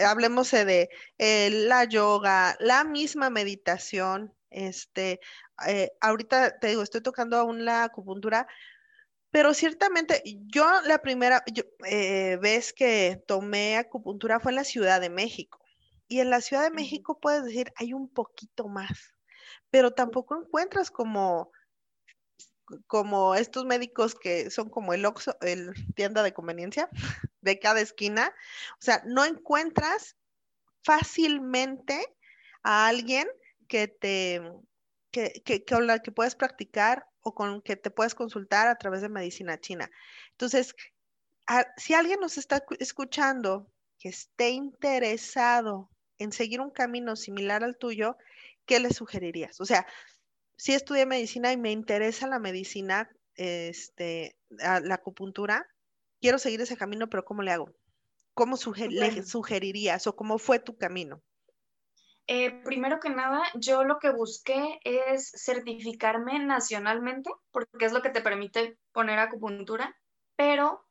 hablemos 0.06 0.50
de 0.52 0.88
eh, 1.18 1.50
la 1.50 1.84
yoga, 1.84 2.56
la 2.60 2.84
misma 2.84 3.28
meditación. 3.30 4.34
Este, 4.50 5.20
eh, 5.66 5.90
ahorita 6.00 6.58
te 6.60 6.68
digo, 6.68 6.82
estoy 6.82 7.02
tocando 7.02 7.36
aún 7.36 7.66
la 7.66 7.84
acupuntura, 7.84 8.46
pero 9.30 9.52
ciertamente 9.54 10.22
yo 10.46 10.66
la 10.86 10.98
primera 11.02 11.44
vez 12.40 12.72
que 12.72 13.22
tomé 13.26 13.76
acupuntura 13.76 14.40
fue 14.40 14.52
en 14.52 14.56
la 14.56 14.64
Ciudad 14.64 15.00
de 15.00 15.10
México. 15.10 15.58
Y 16.08 16.20
en 16.20 16.30
la 16.30 16.40
Ciudad 16.40 16.62
de 16.62 16.70
México 16.70 17.20
puedes 17.20 17.44
decir, 17.44 17.72
hay 17.76 17.92
un 17.92 18.08
poquito 18.08 18.66
más, 18.68 19.14
pero 19.70 19.92
tampoco 19.92 20.36
encuentras 20.36 20.90
como, 20.90 21.52
como 22.86 23.34
estos 23.34 23.66
médicos 23.66 24.14
que 24.14 24.50
son 24.50 24.70
como 24.70 24.94
el 24.94 25.04
Oxxo, 25.04 25.36
el 25.42 25.74
tienda 25.94 26.22
de 26.22 26.32
conveniencia 26.32 26.88
de 27.42 27.58
cada 27.58 27.80
esquina. 27.80 28.34
O 28.74 28.82
sea, 28.82 29.02
no 29.04 29.24
encuentras 29.24 30.16
fácilmente 30.82 32.16
a 32.62 32.88
alguien 32.88 33.28
que 33.68 33.88
te, 33.88 34.40
que, 35.10 35.42
que, 35.44 35.64
con 35.64 35.86
la 35.86 36.00
que 36.00 36.10
puedes 36.10 36.34
practicar 36.34 37.06
o 37.20 37.34
con 37.34 37.60
que 37.60 37.76
te 37.76 37.90
puedes 37.90 38.14
consultar 38.14 38.68
a 38.68 38.76
través 38.76 39.02
de 39.02 39.10
medicina 39.10 39.60
china. 39.60 39.90
Entonces, 40.30 40.74
si 41.76 41.94
alguien 41.94 42.20
nos 42.20 42.38
está 42.38 42.64
escuchando 42.78 43.70
que 43.98 44.08
esté 44.08 44.50
interesado 44.50 45.90
en 46.18 46.32
seguir 46.32 46.60
un 46.60 46.70
camino 46.70 47.16
similar 47.16 47.64
al 47.64 47.76
tuyo, 47.76 48.16
¿qué 48.66 48.80
le 48.80 48.92
sugerirías? 48.92 49.60
O 49.60 49.64
sea, 49.64 49.86
si 50.56 50.74
estudié 50.74 51.06
medicina 51.06 51.52
y 51.52 51.56
me 51.56 51.70
interesa 51.70 52.26
la 52.26 52.38
medicina, 52.38 53.10
este, 53.34 54.36
la 54.50 54.94
acupuntura, 54.94 55.66
quiero 56.20 56.38
seguir 56.38 56.60
ese 56.60 56.76
camino, 56.76 57.08
pero 57.08 57.24
¿cómo 57.24 57.42
le 57.42 57.52
hago? 57.52 57.72
¿Cómo 58.34 58.56
le 58.88 59.22
sugerirías 59.22 60.06
o 60.06 60.16
cómo 60.16 60.38
fue 60.38 60.58
tu 60.58 60.76
camino? 60.76 61.22
Eh, 62.26 62.62
primero 62.62 63.00
que 63.00 63.08
nada, 63.08 63.42
yo 63.54 63.84
lo 63.84 63.98
que 63.98 64.10
busqué 64.10 64.78
es 64.84 65.32
certificarme 65.34 66.38
nacionalmente, 66.38 67.30
porque 67.50 67.86
es 67.86 67.92
lo 67.92 68.02
que 68.02 68.10
te 68.10 68.20
permite 68.20 68.78
poner 68.92 69.18
acupuntura, 69.18 69.96
pero 70.36 70.84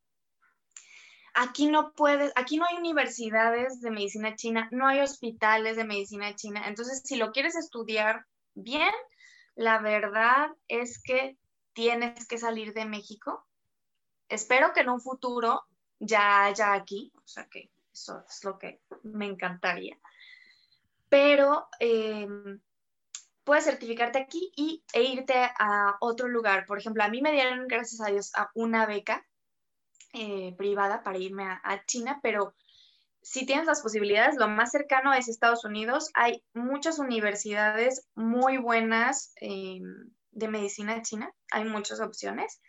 aquí 1.38 1.68
no 1.68 1.94
puedes, 1.94 2.32
aquí 2.36 2.58
no 2.58 2.66
hay 2.66 2.78
universidades 2.78 3.80
de 3.80 3.92
medicina 3.92 4.36
china, 4.36 4.68
no 4.72 4.88
hay 4.88 5.02
hospitales 5.02 5.78
de 5.78 5.86
medicina 5.86 6.36
china. 6.36 6.68
Entonces, 6.68 7.04
si 7.06 7.16
lo 7.16 7.32
quieres 7.32 7.56
estudiar 7.56 8.26
bien, 8.56 8.92
la 9.56 9.78
verdad 9.78 10.50
es 10.68 11.00
que 11.02 11.38
tienes 11.74 12.28
que 12.28 12.40
salir 12.40 12.74
de 12.74 12.86
México. 12.86 13.46
Espero 14.30 14.74
que 14.74 14.82
en 14.82 14.90
un 14.90 15.00
futuro 15.00 15.62
ya 16.00 16.46
haya 16.46 16.74
aquí, 16.74 17.12
o 17.16 17.28
sea 17.28 17.46
que 17.46 17.70
eso 17.94 18.24
es 18.28 18.44
lo 18.44 18.58
que 18.58 18.82
me 19.04 19.28
encantaría. 19.28 19.98
Pero 21.08 21.68
em, 21.80 22.60
puedes 23.44 23.66
certificarte 23.66 24.18
aquí 24.18 24.52
y, 24.56 24.84
e 24.92 25.04
irte 25.04 25.36
a 25.36 25.98
otro 26.02 26.28
lugar. 26.28 26.66
Por 26.66 26.80
ejemplo, 26.80 27.04
a 27.04 27.10
mí 27.10 27.22
me 27.22 27.32
dieron, 27.32 27.68
gracias 27.68 28.02
a 28.02 28.12
Dios, 28.12 28.32
a 28.36 28.50
una 28.56 28.88
beca 28.88 29.24
eh, 30.14 30.56
privada 30.58 31.04
para 31.04 31.18
irme 31.18 31.44
a, 31.44 31.86
China, 31.86 32.20
pero 32.24 32.54
si 33.22 33.46
tienes 33.46 33.66
las 33.66 33.82
posibilidades, 33.82 34.38
lo 34.38 34.48
más 34.48 34.72
cercano 34.72 35.14
es 35.14 35.28
Estados 35.28 35.66
Unidos. 35.66 36.10
Hay 36.14 36.44
muchas 36.54 37.00
universidades 37.00 38.08
muy 38.16 38.58
buenas 38.58 39.34
eh, 39.42 39.80
de 40.32 40.48
medicina 40.48 41.02
china, 41.02 41.32
hay 41.52 41.66
muchas 41.66 42.00
opciones. 42.00 42.62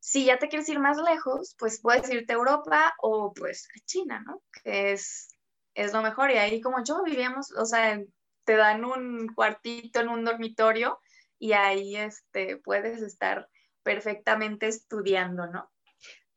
Si 0.00 0.24
ya 0.24 0.38
te 0.38 0.48
quieres 0.48 0.68
ir 0.68 0.80
más 0.80 0.96
lejos, 0.98 1.54
pues 1.58 1.80
puedes 1.80 2.10
irte 2.10 2.32
a 2.32 2.36
Europa 2.36 2.94
o 3.00 3.32
pues 3.32 3.68
a 3.76 3.84
China, 3.84 4.22
¿no? 4.26 4.42
Que 4.62 4.92
es, 4.92 5.28
es 5.74 5.92
lo 5.92 6.02
mejor. 6.02 6.30
Y 6.30 6.38
ahí 6.38 6.60
como 6.60 6.82
yo 6.82 7.02
vivíamos, 7.04 7.52
o 7.52 7.64
sea, 7.64 8.00
te 8.44 8.56
dan 8.56 8.84
un 8.84 9.28
cuartito 9.34 10.00
en 10.00 10.08
un 10.08 10.24
dormitorio 10.24 10.98
y 11.38 11.52
ahí 11.52 11.96
este, 11.96 12.56
puedes 12.56 13.02
estar 13.02 13.48
perfectamente 13.82 14.68
estudiando, 14.68 15.46
¿no? 15.46 15.70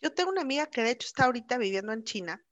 Yo 0.02 0.14
tengo 0.14 0.32
una 0.32 0.42
amiga 0.42 0.68
que 0.68 0.84
de 0.84 0.92
hecho 0.92 1.08
está 1.08 1.26
ahorita 1.26 1.58
viviendo 1.58 1.94
en 1.94 2.04
China 2.04 2.44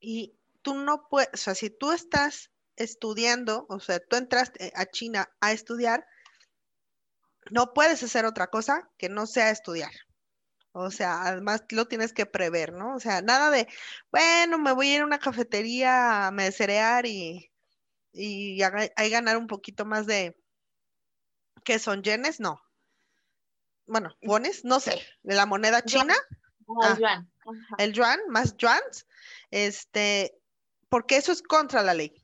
y 0.00 0.38
tú 0.62 0.74
no 0.74 1.08
puedes, 1.08 1.30
o 1.34 1.36
sea, 1.36 1.54
si 1.54 1.70
tú 1.70 1.92
estás 1.92 2.50
estudiando, 2.76 3.66
o 3.68 3.80
sea, 3.80 4.00
tú 4.00 4.16
entraste 4.16 4.72
a 4.74 4.86
China 4.86 5.28
a 5.40 5.52
estudiar, 5.52 6.06
no 7.50 7.72
puedes 7.74 8.02
hacer 8.02 8.24
otra 8.24 8.48
cosa 8.48 8.90
que 8.98 9.08
no 9.08 9.26
sea 9.26 9.50
estudiar. 9.50 9.92
O 10.72 10.90
sea, 10.90 11.22
además 11.22 11.64
lo 11.70 11.86
tienes 11.86 12.12
que 12.12 12.26
prever, 12.26 12.72
¿no? 12.72 12.96
O 12.96 13.00
sea, 13.00 13.22
nada 13.22 13.50
de, 13.50 13.68
bueno, 14.10 14.58
me 14.58 14.72
voy 14.72 14.88
a 14.88 14.94
ir 14.96 15.00
a 15.02 15.06
una 15.06 15.20
cafetería 15.20 16.26
a 16.26 16.30
meserear 16.32 17.06
y, 17.06 17.52
y 18.12 18.60
ahí 18.62 19.10
ganar 19.10 19.36
un 19.36 19.46
poquito 19.46 19.84
más 19.84 20.06
de, 20.06 20.36
¿qué 21.64 21.78
son 21.78 22.02
yenes? 22.02 22.40
No 22.40 22.63
bueno, 23.86 24.16
wones, 24.22 24.64
no 24.64 24.80
sé, 24.80 25.00
de 25.22 25.34
la 25.34 25.46
moneda 25.46 25.82
china. 25.82 26.14
Ah, 26.82 26.92
el 26.92 26.98
yuan. 26.98 27.30
El 27.78 27.92
yuan, 27.92 28.20
más 28.28 28.56
yuans, 28.56 29.06
este, 29.50 30.38
porque 30.88 31.16
eso 31.16 31.32
es 31.32 31.42
contra 31.42 31.82
la 31.82 31.94
ley. 31.94 32.22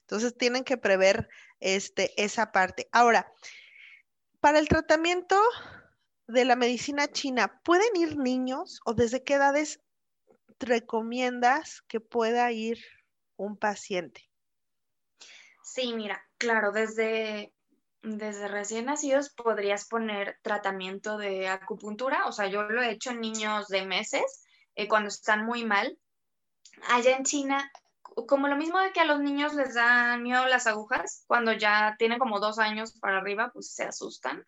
Entonces 0.00 0.36
tienen 0.36 0.64
que 0.64 0.76
prever 0.76 1.28
este, 1.60 2.12
esa 2.22 2.50
parte. 2.50 2.88
Ahora, 2.90 3.32
para 4.40 4.58
el 4.58 4.68
tratamiento 4.68 5.40
de 6.26 6.44
la 6.44 6.56
medicina 6.56 7.08
china, 7.08 7.60
¿pueden 7.62 7.94
ir 7.94 8.16
niños 8.16 8.80
o 8.84 8.94
desde 8.94 9.22
qué 9.22 9.34
edades 9.34 9.80
recomiendas 10.58 11.82
que 11.82 12.00
pueda 12.00 12.50
ir 12.50 12.82
un 13.36 13.56
paciente? 13.56 14.28
Sí, 15.62 15.94
mira, 15.94 16.20
claro, 16.38 16.72
desde 16.72 17.54
desde 18.02 18.48
recién 18.48 18.86
nacidos 18.86 19.30
podrías 19.30 19.86
poner 19.86 20.38
tratamiento 20.42 21.18
de 21.18 21.48
acupuntura, 21.48 22.26
o 22.26 22.32
sea, 22.32 22.46
yo 22.46 22.62
lo 22.62 22.82
he 22.82 22.90
hecho 22.90 23.10
en 23.10 23.20
niños 23.20 23.68
de 23.68 23.84
meses, 23.84 24.42
eh, 24.74 24.88
cuando 24.88 25.08
están 25.08 25.44
muy 25.44 25.64
mal. 25.64 25.98
Allá 26.88 27.16
en 27.16 27.24
China, 27.24 27.70
como 28.26 28.48
lo 28.48 28.56
mismo 28.56 28.78
de 28.80 28.92
que 28.92 29.00
a 29.00 29.04
los 29.04 29.20
niños 29.20 29.54
les 29.54 29.74
dan 29.74 30.22
miedo 30.22 30.46
las 30.46 30.66
agujas, 30.66 31.24
cuando 31.26 31.52
ya 31.52 31.96
tienen 31.98 32.18
como 32.18 32.40
dos 32.40 32.58
años 32.58 32.98
para 33.00 33.18
arriba, 33.18 33.50
pues 33.52 33.74
se 33.74 33.84
asustan. 33.84 34.44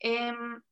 Em, 0.00 0.62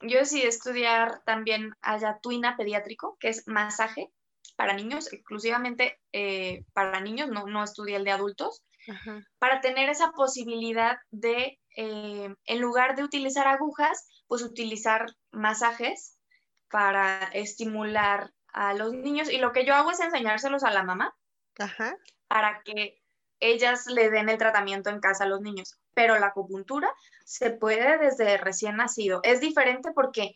yo 0.00 0.18
decidí 0.18 0.42
estudiar 0.42 1.22
también 1.24 1.72
allá 1.80 2.18
tuina 2.22 2.56
pediátrico, 2.56 3.16
que 3.18 3.30
es 3.30 3.48
masaje 3.48 4.12
para 4.56 4.74
niños, 4.74 5.12
exclusivamente 5.12 5.98
eh, 6.12 6.64
para 6.72 7.00
niños, 7.00 7.28
no, 7.28 7.46
no 7.46 7.64
estudié 7.64 7.96
el 7.96 8.04
de 8.04 8.12
adultos, 8.12 8.62
para 9.38 9.60
tener 9.60 9.88
esa 9.88 10.10
posibilidad 10.12 10.96
de, 11.10 11.58
eh, 11.76 12.34
en 12.44 12.60
lugar 12.60 12.96
de 12.96 13.04
utilizar 13.04 13.46
agujas, 13.46 14.06
pues 14.26 14.42
utilizar 14.42 15.06
masajes 15.30 16.18
para 16.70 17.24
estimular 17.32 18.32
a 18.52 18.74
los 18.74 18.92
niños. 18.92 19.30
Y 19.30 19.38
lo 19.38 19.52
que 19.52 19.64
yo 19.64 19.74
hago 19.74 19.90
es 19.90 20.00
enseñárselos 20.00 20.64
a 20.64 20.70
la 20.70 20.82
mamá 20.82 21.14
para 22.28 22.62
que 22.64 23.00
ellas 23.40 23.86
le 23.86 24.10
den 24.10 24.28
el 24.28 24.38
tratamiento 24.38 24.90
en 24.90 25.00
casa 25.00 25.24
a 25.24 25.28
los 25.28 25.40
niños. 25.40 25.78
Pero 25.94 26.18
la 26.18 26.28
acupuntura 26.28 26.90
se 27.24 27.50
puede 27.50 27.98
desde 27.98 28.36
recién 28.38 28.76
nacido. 28.76 29.20
Es 29.22 29.40
diferente 29.40 29.92
porque 29.94 30.34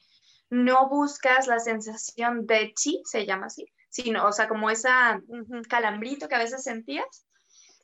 no 0.51 0.89
buscas 0.89 1.47
la 1.47 1.59
sensación 1.59 2.47
de 2.47 2.73
chi, 2.75 3.01
se 3.05 3.27
llama 3.27 3.47
así, 3.47 3.67
sino, 3.91 4.27
o 4.27 4.33
sea, 4.33 4.49
como 4.49 4.71
esa 4.71 5.21
calambrito 5.69 6.29
que 6.29 6.35
a 6.35 6.41
veces 6.41 6.63
sentías, 6.63 7.27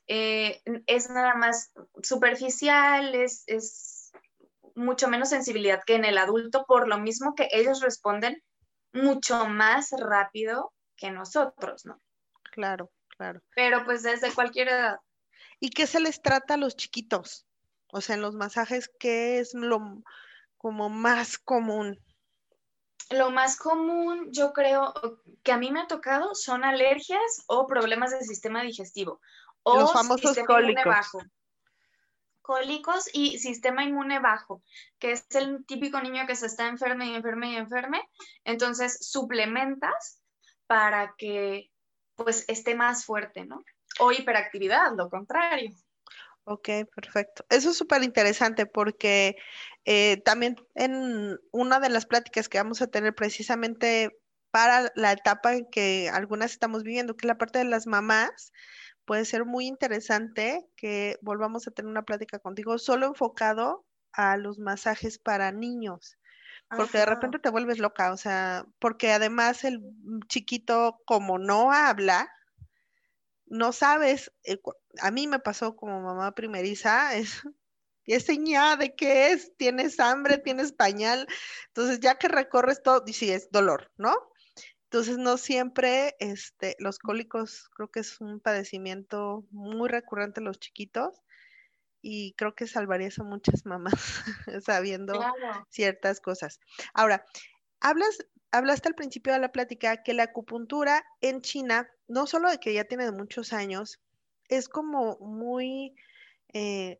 eh, 0.07 0.61
es 0.85 1.09
nada 1.09 1.35
más 1.35 1.71
superficial, 2.03 3.15
es, 3.15 3.43
es 3.47 4.11
mucho 4.75 5.07
menos 5.07 5.29
sensibilidad 5.29 5.83
que 5.85 5.95
en 5.95 6.05
el 6.05 6.17
adulto, 6.17 6.65
por 6.67 6.87
lo 6.87 6.97
mismo 6.99 7.33
que 7.35 7.47
ellos 7.51 7.81
responden 7.81 8.43
mucho 8.93 9.45
más 9.47 9.91
rápido 9.97 10.73
que 10.95 11.11
nosotros, 11.11 11.85
¿no? 11.85 12.01
Claro, 12.51 12.91
claro. 13.17 13.41
Pero 13.55 13.83
pues 13.85 14.03
desde 14.03 14.33
cualquier 14.33 14.69
edad. 14.69 14.99
¿Y 15.59 15.69
qué 15.69 15.87
se 15.87 15.99
les 15.99 16.21
trata 16.21 16.53
a 16.53 16.57
los 16.57 16.75
chiquitos? 16.75 17.45
O 17.91 18.01
sea, 18.01 18.15
en 18.15 18.21
los 18.21 18.35
masajes, 18.35 18.89
¿qué 18.99 19.39
es 19.39 19.53
lo 19.53 19.79
como 20.57 20.89
más 20.89 21.37
común? 21.37 21.99
Lo 23.11 23.29
más 23.29 23.57
común, 23.57 24.29
yo 24.31 24.51
creo, 24.51 24.93
que 25.43 25.51
a 25.51 25.57
mí 25.57 25.71
me 25.71 25.81
ha 25.81 25.87
tocado 25.87 26.33
son 26.33 26.63
alergias 26.63 27.43
o 27.47 27.67
problemas 27.67 28.11
del 28.11 28.23
sistema 28.23 28.63
digestivo. 28.63 29.21
O 29.67 29.79
los 29.79 29.93
famosos 29.93 30.37
cólicos. 30.45 30.85
Bajo. 30.85 31.23
Cólicos 32.41 33.09
y 33.11 33.39
sistema 33.39 33.83
inmune 33.83 34.19
bajo, 34.19 34.61
que 34.99 35.11
es 35.11 35.25
el 35.35 35.65
típico 35.65 35.99
niño 35.99 36.27
que 36.27 36.35
se 36.35 36.45
está 36.45 36.67
enferme 36.67 37.07
y 37.07 37.15
enferme 37.15 37.53
y 37.53 37.55
enferme. 37.55 38.07
Entonces, 38.43 38.99
suplementas 39.09 40.21
para 40.67 41.15
que 41.17 41.71
pues 42.13 42.45
esté 42.47 42.75
más 42.75 43.05
fuerte, 43.05 43.45
¿no? 43.45 43.63
O 43.99 44.11
hiperactividad, 44.11 44.95
lo 44.95 45.09
contrario. 45.09 45.71
Ok, 46.43 46.69
perfecto. 46.95 47.43
Eso 47.49 47.71
es 47.71 47.77
súper 47.77 48.03
interesante 48.03 48.67
porque 48.67 49.35
eh, 49.83 50.21
también 50.23 50.55
en 50.75 51.39
una 51.51 51.79
de 51.79 51.89
las 51.89 52.05
pláticas 52.05 52.47
que 52.47 52.59
vamos 52.59 52.83
a 52.83 52.87
tener 52.87 53.15
precisamente 53.15 54.15
para 54.51 54.91
la 54.95 55.11
etapa 55.11 55.55
en 55.55 55.65
que 55.71 56.09
algunas 56.13 56.51
estamos 56.51 56.83
viviendo, 56.83 57.17
que 57.17 57.25
es 57.25 57.27
la 57.27 57.39
parte 57.39 57.57
de 57.57 57.65
las 57.65 57.87
mamás, 57.87 58.53
puede 59.05 59.25
ser 59.25 59.45
muy 59.45 59.67
interesante 59.67 60.67
que 60.75 61.17
volvamos 61.21 61.67
a 61.67 61.71
tener 61.71 61.89
una 61.89 62.03
plática 62.03 62.39
contigo 62.39 62.77
solo 62.77 63.07
enfocado 63.07 63.85
a 64.11 64.37
los 64.37 64.59
masajes 64.59 65.19
para 65.19 65.51
niños. 65.51 66.17
Porque 66.75 66.97
de 66.97 67.05
repente 67.05 67.37
te 67.37 67.51
vuelves 67.51 67.77
loca, 67.77 68.11
o 68.11 68.17
sea, 68.17 68.65
porque 68.79 69.11
además 69.11 69.63
el 69.63 69.81
chiquito 70.27 70.99
como 71.05 71.37
no 71.37 71.71
habla, 71.71 72.27
no 73.45 73.71
sabes, 73.71 74.31
eh, 74.43 74.59
a 74.99 75.11
mí 75.11 75.27
me 75.27 75.39
pasó 75.39 75.75
como 75.75 76.01
mamá 76.01 76.33
primeriza, 76.33 77.15
es, 77.15 77.43
es 78.05 78.25
señal 78.25 78.79
de 78.79 78.95
qué 78.95 79.31
es, 79.31 79.55
tienes 79.57 79.99
hambre, 79.99 80.39
tienes 80.39 80.71
pañal, 80.71 81.27
entonces 81.67 81.99
ya 81.99 82.15
que 82.15 82.27
recorres 82.27 82.81
todo, 82.81 83.03
y 83.05 83.13
sí, 83.13 83.31
es 83.31 83.51
dolor, 83.51 83.91
¿no? 83.97 84.15
Entonces 84.85 85.17
no 85.17 85.37
siempre, 85.37 86.15
este, 86.19 86.75
los 86.79 86.99
cólicos 86.99 87.69
creo 87.75 87.89
que 87.89 87.99
es 88.01 88.21
un 88.21 88.39
padecimiento 88.39 89.45
muy 89.51 89.89
recurrente 89.89 90.39
en 90.39 90.45
los 90.45 90.59
chiquitos 90.59 91.21
y 92.01 92.33
creo 92.33 92.53
que 92.55 92.67
salvarías 92.67 93.19
a 93.19 93.23
muchas 93.23 93.65
mamás 93.65 93.93
sabiendo 94.65 95.19
ciertas 95.69 96.21
cosas. 96.21 96.59
Ahora, 96.93 97.25
hablas 97.79 98.19
hablaste 98.51 98.87
al 98.87 98.95
principio 98.95 99.33
de 99.33 99.39
la 99.39 99.51
plática 99.51 100.03
que 100.03 100.13
la 100.13 100.23
acupuntura 100.23 101.05
en 101.21 101.41
China, 101.41 101.89
no 102.07 102.25
solo 102.27 102.49
de 102.49 102.59
que 102.59 102.73
ya 102.73 102.85
tiene 102.85 103.11
muchos 103.11 103.53
años, 103.53 103.99
es 104.47 104.69
como 104.69 105.17
muy, 105.19 105.95
eh, 106.53 106.99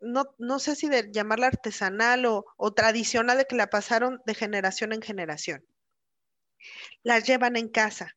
no, 0.00 0.34
no, 0.38 0.58
sé 0.58 0.76
si 0.76 0.88
de 0.88 1.10
llamarla 1.10 1.48
artesanal 1.48 2.26
o, 2.26 2.44
o, 2.56 2.72
tradicional 2.72 3.38
de 3.38 3.46
que 3.46 3.56
la 3.56 3.68
pasaron 3.68 4.20
de 4.26 4.34
generación 4.34 4.92
en 4.92 5.02
generación. 5.02 5.64
La 7.02 7.18
llevan 7.18 7.56
en 7.56 7.68
casa. 7.68 8.16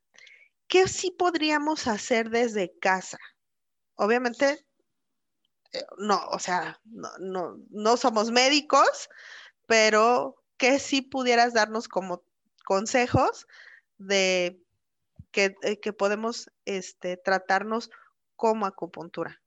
¿Qué 0.68 0.88
sí 0.88 1.12
podríamos 1.12 1.88
hacer 1.88 2.30
desde 2.30 2.78
casa? 2.80 3.20
Obviamente, 3.96 4.66
eh, 5.72 5.86
no, 5.98 6.26
o 6.30 6.40
sea, 6.40 6.80
no, 6.86 7.10
no, 7.20 7.58
no 7.70 7.98
somos 7.98 8.32
médicos, 8.32 9.10
pero 9.68 10.36
¿qué 10.58 10.80
sí 10.80 11.02
pudieras 11.02 11.54
darnos 11.54 11.88
como 11.88 12.24
consejos 12.66 13.46
de 13.98 14.64
que, 15.32 15.56
eh, 15.64 15.80
que 15.80 15.92
podemos 15.92 16.50
este, 16.64 17.18
tratarnos 17.18 17.90
como 18.36 18.66
acupuntura. 18.66 19.42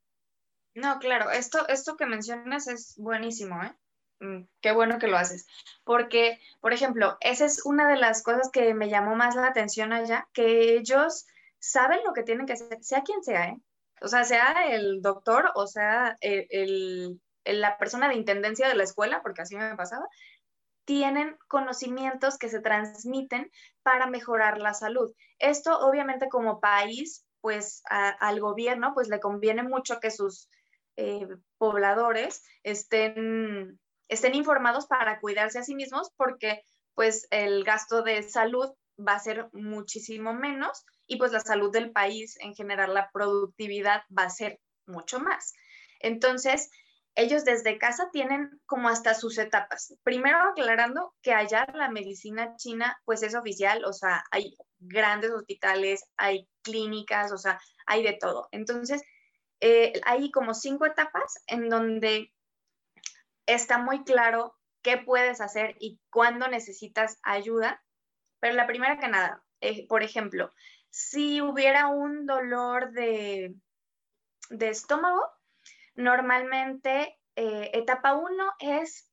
No, 0.74 0.98
claro, 0.98 1.30
esto, 1.30 1.66
esto 1.68 1.96
que 1.96 2.06
mencionas 2.06 2.66
es 2.68 2.94
buenísimo, 2.98 3.62
¿eh? 3.62 3.74
Mm, 4.20 4.44
qué 4.61 4.72
bueno 4.72 4.98
que 4.98 5.09
lo 5.09 5.16
haces. 5.16 5.46
Porque, 5.85 6.38
por 6.61 6.72
ejemplo, 6.72 7.16
esa 7.20 7.44
es 7.44 7.64
una 7.64 7.88
de 7.88 7.96
las 7.96 8.22
cosas 8.22 8.50
que 8.50 8.74
me 8.74 8.88
llamó 8.88 9.14
más 9.14 9.37
la 9.37 9.48
atención 9.48 9.92
allá, 9.92 10.29
que 10.33 10.74
ellos 10.76 11.26
saben 11.59 12.00
lo 12.05 12.12
que 12.12 12.22
tienen 12.22 12.46
que 12.46 12.55
hacer, 12.55 12.79
sea 12.83 13.02
quien 13.02 13.22
sea, 13.22 13.48
¿eh? 13.48 13.61
O 14.00 14.09
sea, 14.09 14.24
sea 14.24 14.52
el 14.70 15.00
doctor 15.00 15.50
o 15.55 15.66
sea 15.66 16.16
el, 16.20 17.18
la 17.44 17.79
persona 17.79 18.09
de 18.09 18.14
intendencia 18.14 18.68
de 18.68 18.74
la 18.74 18.85
escuela, 18.85 19.22
porque 19.22 19.42
así 19.42 19.57
me 19.57 19.76
pasaba, 19.76 20.07
tienen 20.85 21.37
conocimientos 21.48 22.38
que 22.38 22.48
se 22.48 22.61
transmiten 22.61 23.50
para 23.83 24.07
mejorar 24.07 24.59
la 24.59 24.74
salud. 24.74 25.12
Esto 25.38 25.79
obviamente 25.81 26.29
como 26.29 26.61
país, 26.61 27.26
pues 27.40 27.83
al 27.88 28.40
gobierno, 28.40 28.92
pues 28.94 29.09
le 29.09 29.20
conviene 29.20 29.62
mucho 29.62 29.98
que 30.00 30.11
sus 30.11 30.48
eh, 30.96 31.26
pobladores 31.59 32.44
estén, 32.62 33.79
estén 34.09 34.35
informados 34.35 34.87
para 34.87 35.21
cuidarse 35.21 35.59
a 35.59 35.62
sí 35.62 35.75
mismos 35.75 36.11
porque 36.16 36.62
pues 36.95 37.27
el 37.31 37.64
gasto 37.64 38.03
de 38.03 38.23
salud 38.23 38.71
va 38.99 39.14
a 39.14 39.21
ser 39.21 39.49
muchísimo 39.53 40.33
menos 40.33 40.85
y 41.07 41.16
pues 41.16 41.33
la 41.33 41.40
salud 41.40 41.71
del 41.71 41.92
país 41.92 42.37
en 42.40 42.55
general, 42.55 42.95
la 42.95 43.11
productividad 43.12 44.03
va 44.16 44.25
a 44.25 44.31
ser 44.31 44.59
mucho 44.87 45.21
más. 45.21 45.53
Entonces, 46.01 46.71
ellos 47.14 47.45
desde 47.45 47.79
casa 47.79 48.11
tienen 48.12 48.61
como 48.66 48.88
hasta 48.88 49.14
sus 49.14 49.38
etapas. 49.38 49.95
Primero 50.03 50.38
aclarando 50.38 51.14
que 51.23 51.33
allá 51.33 51.66
la 51.75 51.90
medicina 51.90 52.57
china 52.57 52.97
pues 53.05 53.23
es 53.23 53.35
oficial, 53.35 53.85
o 53.85 53.92
sea, 53.92 54.23
hay 54.31 54.55
grandes 54.79 55.31
hospitales, 55.31 56.05
hay 56.16 56.47
clínicas, 56.62 57.33
o 57.33 57.38
sea, 57.38 57.59
hay 57.87 58.03
de 58.03 58.12
todo. 58.14 58.49
Entonces, 58.53 59.03
eh, 59.61 59.95
hay 60.05 60.31
como 60.31 60.53
cinco 60.53 60.85
etapas 60.85 61.42
en 61.47 61.71
donde 61.71 62.33
está 63.46 63.78
muy 63.78 64.04
claro 64.04 64.56
qué 64.82 64.98
puedes 64.98 65.40
hacer 65.40 65.76
y 65.80 66.00
cuándo 66.11 66.48
necesitas 66.48 67.18
ayuda. 67.22 67.82
Pero 68.40 68.54
la 68.54 68.66
primera 68.66 68.98
que 68.98 69.09
nada, 69.09 69.42
eh, 69.61 69.87
por 69.88 70.02
ejemplo, 70.02 70.52
si 70.90 71.40
hubiera 71.40 71.88
un 71.88 72.26
dolor 72.26 72.92
de, 72.92 73.54
de 74.50 74.68
estómago, 74.68 75.23
Normalmente, 75.96 77.18
eh, 77.37 77.71
etapa 77.73 78.14
uno 78.14 78.52
es 78.60 79.10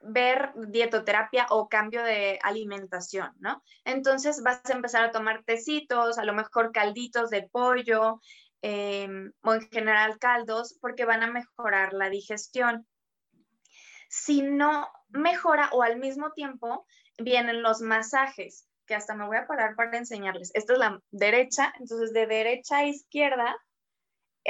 ver 0.00 0.52
dietoterapia 0.56 1.46
o 1.50 1.68
cambio 1.68 2.02
de 2.02 2.38
alimentación, 2.42 3.32
¿no? 3.38 3.62
Entonces 3.84 4.42
vas 4.42 4.60
a 4.64 4.72
empezar 4.72 5.04
a 5.04 5.10
tomar 5.12 5.44
tecitos, 5.44 6.18
a 6.18 6.24
lo 6.24 6.34
mejor 6.34 6.72
calditos 6.72 7.30
de 7.30 7.48
pollo 7.50 8.20
em, 8.62 9.32
o 9.42 9.54
en 9.54 9.68
general 9.70 10.18
caldos, 10.18 10.76
porque 10.80 11.04
van 11.04 11.22
a 11.22 11.30
mejorar 11.30 11.92
la 11.92 12.10
digestión. 12.10 12.86
Si 14.08 14.42
no 14.42 14.88
mejora 15.08 15.70
o 15.72 15.82
al 15.82 15.98
mismo 15.98 16.32
tiempo 16.32 16.86
vienen 17.18 17.62
los 17.62 17.80
masajes, 17.80 18.66
que 18.86 18.94
hasta 18.94 19.14
me 19.14 19.26
voy 19.26 19.36
a 19.36 19.46
parar 19.46 19.76
para 19.76 19.98
enseñarles. 19.98 20.50
Esta 20.54 20.72
es 20.72 20.78
la 20.78 21.00
derecha, 21.10 21.72
entonces 21.78 22.12
de 22.12 22.26
derecha 22.26 22.78
a 22.78 22.86
izquierda 22.86 23.56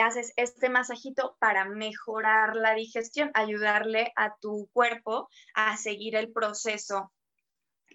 haces 0.01 0.33
este 0.37 0.69
masajito 0.69 1.37
para 1.41 1.65
mejorar 1.65 2.57
la 2.57 2.75
digestión, 2.75 3.31
ayudarle 3.35 4.13
a 4.17 4.37
tu 4.37 4.69
cuerpo 4.73 5.29
a 5.55 5.77
seguir 5.77 6.17
el 6.17 6.33
proceso 6.33 7.13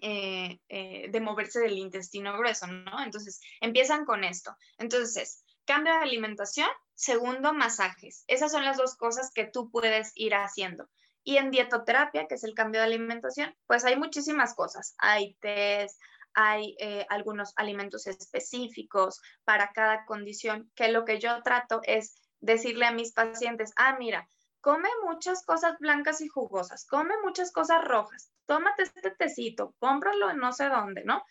eh, 0.02 0.58
eh, 0.68 1.08
de 1.10 1.20
moverse 1.20 1.60
del 1.60 1.78
intestino 1.78 2.36
grueso, 2.36 2.66
¿no? 2.66 3.02
Entonces, 3.02 3.40
empiezan 3.60 4.04
con 4.04 4.24
esto. 4.24 4.54
Entonces, 4.78 5.44
cambio 5.64 5.94
de 5.94 6.00
alimentación, 6.00 6.68
segundo, 6.94 7.54
masajes. 7.54 8.24
Esas 8.26 8.52
son 8.52 8.64
las 8.64 8.76
dos 8.76 8.96
cosas 8.96 9.30
que 9.32 9.46
tú 9.46 9.70
puedes 9.70 10.12
ir 10.14 10.34
haciendo. 10.34 10.88
Y 11.24 11.38
en 11.38 11.50
dietoterapia, 11.50 12.26
que 12.26 12.34
es 12.34 12.44
el 12.44 12.54
cambio 12.54 12.80
de 12.80 12.86
alimentación, 12.86 13.54
pues 13.66 13.84
hay 13.84 13.96
muchísimas 13.96 14.54
cosas. 14.54 14.94
Hay 14.98 15.34
test, 15.40 15.98
hay 16.34 16.76
eh, 16.78 17.06
algunos 17.08 17.52
alimentos 17.56 18.06
específicos 18.06 19.20
para 19.44 19.72
cada 19.72 20.04
condición, 20.04 20.70
que 20.74 20.88
lo 20.88 21.04
que 21.04 21.18
yo 21.18 21.42
trato 21.42 21.80
es 21.84 22.14
decirle 22.40 22.86
a 22.86 22.92
mis 22.92 23.12
pacientes, 23.12 23.72
ah, 23.76 23.96
mira, 23.98 24.28
come 24.60 24.88
muchas 25.04 25.44
cosas 25.44 25.78
blancas 25.78 26.20
y 26.20 26.28
jugosas, 26.28 26.86
come 26.86 27.14
muchas 27.22 27.52
cosas 27.52 27.82
rojas, 27.84 28.30
tómate 28.46 28.82
este 28.82 29.10
tecito, 29.12 29.74
cómpralo 29.78 30.30
en 30.30 30.38
no 30.38 30.52
sé 30.52 30.68
dónde, 30.68 31.04
¿no? 31.04 31.22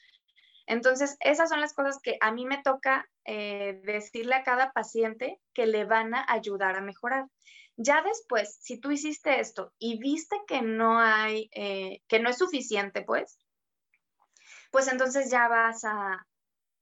Entonces, 0.66 1.18
esas 1.20 1.50
son 1.50 1.60
las 1.60 1.74
cosas 1.74 2.00
que 2.02 2.18
a 2.22 2.32
mí 2.32 2.46
me 2.46 2.62
toca 2.62 3.06
eh, 3.26 3.82
decirle 3.84 4.36
a 4.36 4.44
cada 4.44 4.72
paciente 4.72 5.39
que 5.54 5.66
le 5.66 5.84
van 5.84 6.16
a 6.16 6.26
ayudar 6.30 6.78
a 6.78 6.82
mejorar. 6.82 7.26
Ya 7.76 8.03
después, 8.03 8.57
si 8.61 8.80
tú 8.80 8.91
hiciste 8.91 9.39
esto 9.39 9.74
y 9.80 9.97
viste 9.99 10.38
que 10.47 10.61
no 10.61 10.99
hay, 10.99 11.49
eh, 11.53 12.01
que 12.07 12.19
no 12.19 12.30
es 12.30 12.38
suficiente, 12.38 13.01
pues, 13.01 13.39
pues 14.71 14.88
entonces 14.88 15.32
ya 15.32 15.47
vas 15.47 15.84
a, 15.84 16.26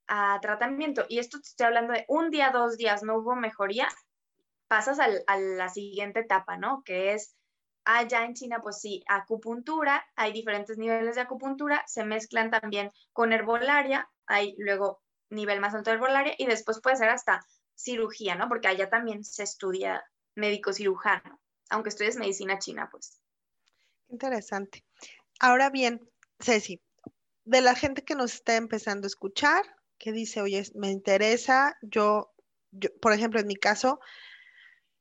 a 0.08 0.40
tratamiento. 0.42 1.06
Y 1.08 1.20
esto 1.20 1.40
te 1.40 1.48
estoy 1.48 1.68
hablando 1.68 1.94
de 1.94 2.06
un 2.10 2.30
día, 2.30 2.52
dos 2.52 2.78
días, 2.78 3.04
no 3.04 3.18
hubo 3.18 3.36
mejoría, 3.36 3.88
pasas 4.68 5.00
a 5.00 5.38
la 5.38 5.70
siguiente 5.70 6.22
etapa, 6.22 6.58
¿no? 6.58 6.82
Que 6.84 7.14
es 7.14 7.36
allá 7.86 8.26
en 8.26 8.34
China, 8.34 8.60
pues 8.62 8.80
sí, 8.80 9.04
acupuntura, 9.08 10.06
hay 10.16 10.32
diferentes 10.34 10.78
niveles 10.78 11.16
de 11.16 11.22
acupuntura, 11.22 11.84
se 11.88 12.04
mezclan 12.04 12.52
también 12.52 12.92
con 13.14 13.34
herbolaria, 13.34 14.10
hay 14.26 14.56
luego 14.58 15.02
nivel 15.30 15.60
más 15.60 15.74
alto 15.74 15.90
de 15.90 15.96
herbolaria 15.96 16.36
y 16.38 16.46
después 16.46 16.80
puede 16.82 16.98
ser 16.98 17.10
hasta 17.10 17.42
cirugía, 17.74 18.36
¿no? 18.36 18.48
Porque 18.48 18.68
allá 18.68 18.90
también 18.90 19.24
se 19.24 19.44
estudia 19.44 20.04
médico 20.36 20.74
cirujano, 20.74 21.40
aunque 21.70 21.90
estudies 21.90 22.18
medicina 22.18 22.60
china, 22.60 22.90
pues. 22.92 23.22
Interesante. 24.10 24.84
Ahora 25.40 25.70
bien, 25.70 26.02
Ceci, 26.40 26.82
de 27.46 27.62
la 27.62 27.76
gente 27.76 28.04
que 28.04 28.16
nos 28.16 28.34
está 28.34 28.56
empezando 28.56 29.06
a 29.06 29.08
escuchar, 29.08 29.64
que 29.98 30.12
dice, 30.12 30.42
oye, 30.42 30.64
me 30.76 30.90
interesa, 30.90 31.78
yo, 31.82 32.34
yo 32.72 32.90
por 33.02 33.14
ejemplo, 33.14 33.40
en 33.40 33.48
mi 33.48 33.56
caso, 33.56 34.00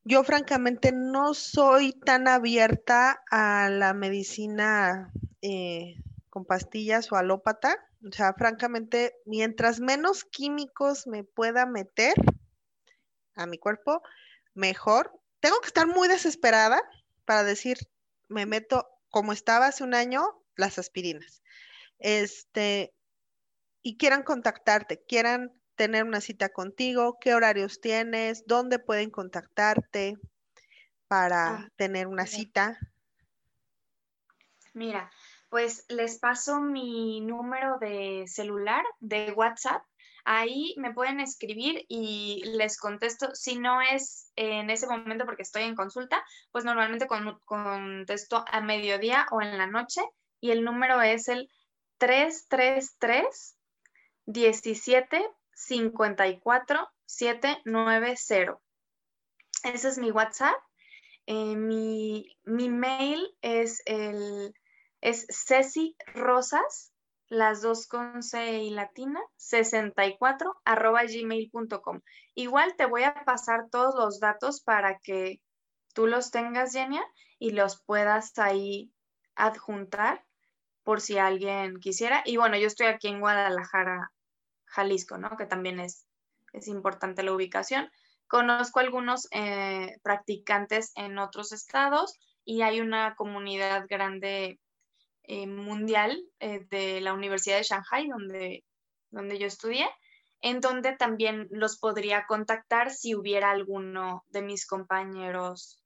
yo 0.04 0.24
francamente 0.24 0.92
no 0.92 1.34
soy 1.34 1.92
tan 1.92 2.26
abierta 2.26 3.22
a 3.30 3.68
la 3.68 3.92
medicina 3.92 5.12
eh, 5.42 5.96
con 6.30 6.44
pastillas 6.44 7.12
o 7.12 7.16
alópata. 7.16 7.76
O 8.06 8.12
sea, 8.12 8.32
francamente, 8.32 9.14
mientras 9.26 9.80
menos 9.80 10.24
químicos 10.24 11.06
me 11.06 11.22
pueda 11.24 11.66
meter 11.66 12.14
a 13.34 13.46
mi 13.46 13.58
cuerpo, 13.58 14.02
mejor. 14.54 15.19
Tengo 15.40 15.60
que 15.60 15.68
estar 15.68 15.86
muy 15.86 16.08
desesperada 16.08 16.82
para 17.24 17.42
decir, 17.42 17.78
me 18.28 18.46
meto 18.46 18.88
como 19.10 19.32
estaba 19.32 19.66
hace 19.66 19.84
un 19.84 19.94
año, 19.94 20.42
las 20.56 20.78
aspirinas. 20.78 21.42
Este, 21.98 22.94
y 23.82 23.96
quieran 23.96 24.22
contactarte, 24.22 25.02
quieran 25.04 25.52
tener 25.74 26.04
una 26.04 26.20
cita 26.20 26.50
contigo, 26.50 27.18
qué 27.20 27.34
horarios 27.34 27.80
tienes, 27.80 28.44
dónde 28.46 28.78
pueden 28.78 29.10
contactarte 29.10 30.18
para 31.08 31.54
ah, 31.54 31.68
tener 31.76 32.06
una 32.06 32.26
cita. 32.26 32.78
Mira, 34.74 35.10
pues 35.48 35.84
les 35.88 36.18
paso 36.18 36.60
mi 36.60 37.20
número 37.20 37.78
de 37.78 38.24
celular, 38.28 38.84
de 39.00 39.32
WhatsApp. 39.32 39.82
Ahí 40.24 40.74
me 40.78 40.92
pueden 40.92 41.20
escribir 41.20 41.84
y 41.88 42.42
les 42.44 42.78
contesto. 42.78 43.34
Si 43.34 43.58
no 43.58 43.80
es 43.80 44.30
en 44.36 44.70
ese 44.70 44.86
momento 44.86 45.24
porque 45.24 45.42
estoy 45.42 45.62
en 45.62 45.74
consulta, 45.74 46.22
pues 46.52 46.64
normalmente 46.64 47.08
contesto 47.44 48.44
a 48.46 48.60
mediodía 48.60 49.26
o 49.30 49.42
en 49.42 49.58
la 49.58 49.66
noche 49.66 50.02
y 50.40 50.50
el 50.50 50.64
número 50.64 51.00
es 51.02 51.28
el 51.28 51.48
333 51.98 53.56
17 54.26 55.28
54790. 55.68 58.60
Ese 59.64 59.88
es 59.88 59.98
mi 59.98 60.10
WhatsApp. 60.10 60.56
Eh, 61.26 61.54
mi, 61.54 62.34
mail 62.46 63.28
es 63.42 63.82
el 63.84 64.54
es 65.00 65.26
Ceci 65.30 65.96
Rosas, 66.14 66.92
las 67.30 67.62
dos 67.62 67.86
con 67.86 68.24
C 68.24 68.58
y 68.58 68.70
latina, 68.70 69.20
64 69.36 70.60
arroba 70.64 71.04
gmail.com. 71.04 72.00
Igual 72.34 72.74
te 72.76 72.86
voy 72.86 73.04
a 73.04 73.14
pasar 73.24 73.70
todos 73.70 73.94
los 73.94 74.18
datos 74.18 74.60
para 74.62 74.98
que 74.98 75.40
tú 75.94 76.08
los 76.08 76.32
tengas, 76.32 76.72
Genia, 76.72 77.04
y 77.38 77.52
los 77.52 77.82
puedas 77.84 78.36
ahí 78.38 78.92
adjuntar 79.36 80.24
por 80.82 81.00
si 81.00 81.18
alguien 81.18 81.78
quisiera. 81.78 82.22
Y 82.26 82.36
bueno, 82.36 82.56
yo 82.56 82.66
estoy 82.66 82.88
aquí 82.88 83.06
en 83.06 83.20
Guadalajara 83.20 84.10
Jalisco, 84.64 85.16
¿no? 85.16 85.36
Que 85.36 85.46
también 85.46 85.78
es, 85.78 86.06
es 86.52 86.66
importante 86.66 87.22
la 87.22 87.32
ubicación. 87.32 87.92
Conozco 88.26 88.80
algunos 88.80 89.28
eh, 89.30 89.98
practicantes 90.02 90.90
en 90.96 91.16
otros 91.18 91.52
estados 91.52 92.18
y 92.44 92.62
hay 92.62 92.80
una 92.80 93.14
comunidad 93.14 93.86
grande 93.88 94.58
eh, 95.24 95.46
mundial 95.46 96.22
eh, 96.40 96.66
de 96.70 97.00
la 97.00 97.12
Universidad 97.12 97.58
de 97.58 97.64
Shanghai, 97.64 98.08
donde, 98.08 98.64
donde 99.10 99.38
yo 99.38 99.46
estudié, 99.46 99.86
en 100.40 100.60
donde 100.60 100.96
también 100.96 101.48
los 101.50 101.78
podría 101.78 102.26
contactar 102.26 102.90
si 102.90 103.14
hubiera 103.14 103.50
alguno 103.50 104.24
de 104.28 104.42
mis 104.42 104.66
compañeros 104.66 105.82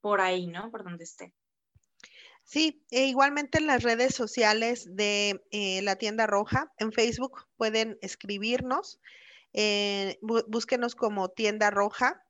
por 0.00 0.20
ahí, 0.20 0.46
¿no? 0.46 0.70
Por 0.70 0.84
donde 0.84 1.04
esté. 1.04 1.32
Sí, 2.44 2.84
e 2.90 3.06
igualmente 3.06 3.58
en 3.58 3.66
las 3.66 3.82
redes 3.82 4.14
sociales 4.14 4.84
de 4.96 5.42
eh, 5.50 5.80
la 5.82 5.96
tienda 5.96 6.26
roja, 6.26 6.72
en 6.78 6.92
Facebook 6.92 7.46
pueden 7.56 7.98
escribirnos, 8.02 9.00
eh, 9.52 10.18
búsquenos 10.22 10.94
como 10.94 11.28
tienda 11.28 11.70
roja, 11.70 12.22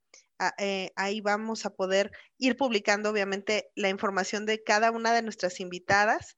eh, 0.59 0.91
ahí 0.97 1.21
vamos 1.21 1.67
a 1.67 1.71
poder 1.71 2.11
ir 2.39 2.57
publicando 2.57 3.11
obviamente 3.11 3.71
la 3.75 3.89
información 3.89 4.47
de 4.47 4.63
cada 4.63 4.91
una 4.91 5.13
de 5.13 5.23
nuestras 5.23 5.61
invitadas. 5.61 6.37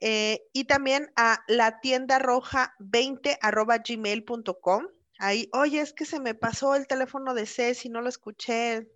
y 0.00 0.64
también 0.64 1.10
a 1.16 1.42
la 1.48 1.80
tienda 1.80 2.18
roja 2.18 2.74
20 2.78 3.38
arroba 3.40 3.78
gmail.com. 3.78 4.86
Ahí, 5.18 5.48
oye, 5.52 5.80
es 5.80 5.92
que 5.94 6.04
se 6.04 6.20
me 6.20 6.34
pasó 6.34 6.74
el 6.74 6.86
teléfono 6.86 7.32
de 7.34 7.46
Ceci, 7.46 7.88
no 7.88 8.02
lo 8.02 8.08
escuché, 8.10 8.86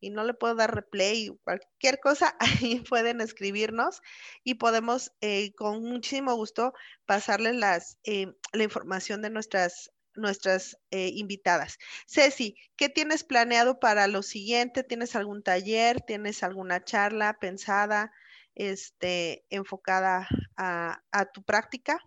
y 0.00 0.10
no 0.10 0.24
le 0.24 0.34
puedo 0.34 0.54
dar 0.54 0.74
replay, 0.74 1.30
cualquier 1.44 2.00
cosa, 2.00 2.36
ahí 2.64 2.80
pueden 2.80 3.20
escribirnos 3.20 4.00
y 4.44 4.54
podemos 4.54 5.12
eh, 5.20 5.54
con 5.54 5.82
muchísimo 5.82 6.34
gusto 6.34 6.72
pasarles 7.06 7.56
las, 7.56 7.98
eh, 8.04 8.32
la 8.52 8.62
información 8.62 9.22
de 9.22 9.30
nuestras 9.30 9.90
nuestras 10.18 10.78
eh, 10.90 11.10
invitadas. 11.14 11.78
Ceci, 12.06 12.56
¿qué 12.76 12.88
tienes 12.88 13.24
planeado 13.24 13.78
para 13.80 14.06
lo 14.06 14.22
siguiente? 14.22 14.82
¿Tienes 14.82 15.16
algún 15.16 15.42
taller? 15.42 16.00
¿Tienes 16.00 16.42
alguna 16.42 16.84
charla 16.84 17.38
pensada, 17.40 18.12
este, 18.54 19.44
enfocada 19.50 20.28
a, 20.56 21.00
tu 21.32 21.42
práctica? 21.42 21.98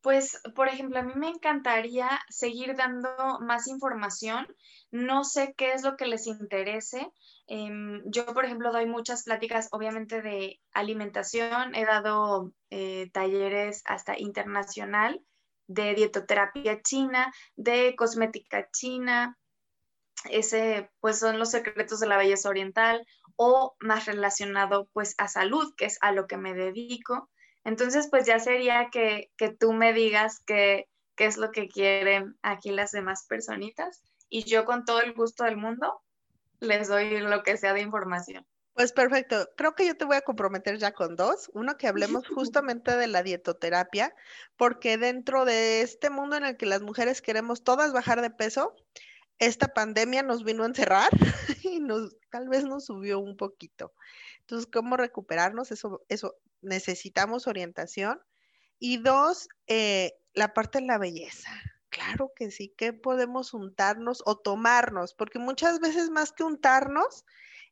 Pues, 0.00 0.40
por 0.56 0.68
ejemplo, 0.68 0.98
a 0.98 1.02
mí 1.02 1.12
me 1.14 1.28
encantaría 1.28 2.08
seguir 2.28 2.74
dando 2.76 3.38
más 3.40 3.68
información. 3.68 4.46
No 4.90 5.22
sé 5.22 5.54
qué 5.56 5.72
es 5.72 5.84
lo 5.84 5.96
que 5.96 6.06
les 6.06 6.26
interese. 6.26 7.08
Em, 7.46 8.02
yo, 8.06 8.26
por 8.26 8.44
ejemplo, 8.44 8.72
doy 8.72 8.86
muchas 8.86 9.22
pláticas, 9.24 9.68
obviamente, 9.70 10.20
de 10.20 10.60
alimentación. 10.72 11.74
He 11.76 11.84
dado 11.84 12.52
eh, 12.70 13.10
talleres 13.12 13.82
hasta 13.84 14.18
internacional 14.18 15.22
de 15.72 15.94
dietoterapia 15.94 16.82
china, 16.82 17.32
de 17.56 17.94
cosmética 17.96 18.68
china. 18.70 19.38
Ese, 20.30 20.90
pues, 21.00 21.18
son 21.18 21.38
los 21.38 21.50
secretos 21.50 22.00
de 22.00 22.06
la 22.06 22.16
belleza 22.16 22.48
oriental 22.48 23.06
o 23.36 23.74
más 23.80 24.06
relacionado, 24.06 24.88
pues, 24.92 25.14
a 25.18 25.28
salud, 25.28 25.74
que 25.76 25.86
es 25.86 25.98
a 26.00 26.12
lo 26.12 26.26
que 26.26 26.36
me 26.36 26.54
dedico. 26.54 27.28
Entonces, 27.64 28.08
pues 28.10 28.26
ya 28.26 28.38
sería 28.40 28.90
que, 28.90 29.30
tú 29.58 29.72
me 29.72 29.92
digas 29.92 30.40
qué 30.44 30.88
es 31.16 31.36
lo 31.36 31.52
que 31.52 31.68
quieren 31.68 32.36
aquí 32.42 32.70
las 32.70 32.90
demás 32.90 33.26
personitas 33.28 34.02
y 34.28 34.44
yo 34.44 34.64
con 34.64 34.84
todo 34.84 35.00
el 35.02 35.12
gusto 35.12 35.44
del 35.44 35.56
mundo 35.56 36.00
les 36.58 36.88
doy 36.88 37.20
lo 37.20 37.42
que 37.42 37.56
sea 37.56 37.74
de 37.74 37.82
información. 37.82 38.46
Pues 38.74 38.92
perfecto. 38.92 39.48
Creo 39.56 39.74
que 39.74 39.86
yo 39.86 39.96
te 39.96 40.06
voy 40.06 40.16
a 40.16 40.22
comprometer 40.22 40.78
ya 40.78 40.92
con 40.92 41.14
dos. 41.14 41.50
Uno, 41.52 41.76
que 41.76 41.88
hablemos 41.88 42.26
justamente 42.26 42.96
de 42.96 43.06
la 43.06 43.22
dietoterapia, 43.22 44.14
porque 44.56 44.96
dentro 44.96 45.44
de 45.44 45.82
este 45.82 46.08
mundo 46.08 46.36
en 46.36 46.44
el 46.44 46.56
que 46.56 46.66
las 46.66 46.80
mujeres 46.80 47.20
queremos 47.20 47.64
todas 47.64 47.92
bajar 47.92 48.22
de 48.22 48.30
peso, 48.30 48.74
esta 49.38 49.68
pandemia 49.68 50.22
nos 50.22 50.44
vino 50.44 50.62
a 50.62 50.66
encerrar 50.66 51.10
y 51.62 51.80
nos, 51.80 52.16
tal 52.30 52.48
vez 52.48 52.64
nos 52.64 52.86
subió 52.86 53.18
un 53.18 53.36
poquito. 53.36 53.92
Entonces, 54.40 54.68
¿cómo 54.72 54.96
recuperarnos? 54.96 55.70
Eso, 55.70 56.02
eso 56.08 56.36
necesitamos 56.62 57.46
orientación. 57.46 58.20
Y 58.78 58.98
dos, 58.98 59.48
eh, 59.66 60.12
la 60.32 60.54
parte 60.54 60.80
de 60.80 60.86
la 60.86 60.98
belleza. 60.98 61.50
Claro 61.90 62.32
que 62.34 62.50
sí, 62.50 62.72
que 62.76 62.94
podemos 62.94 63.52
untarnos 63.52 64.22
o 64.24 64.38
tomarnos, 64.38 65.12
porque 65.12 65.38
muchas 65.38 65.78
veces 65.78 66.08
más 66.08 66.32
que 66.32 66.42
untarnos 66.42 67.26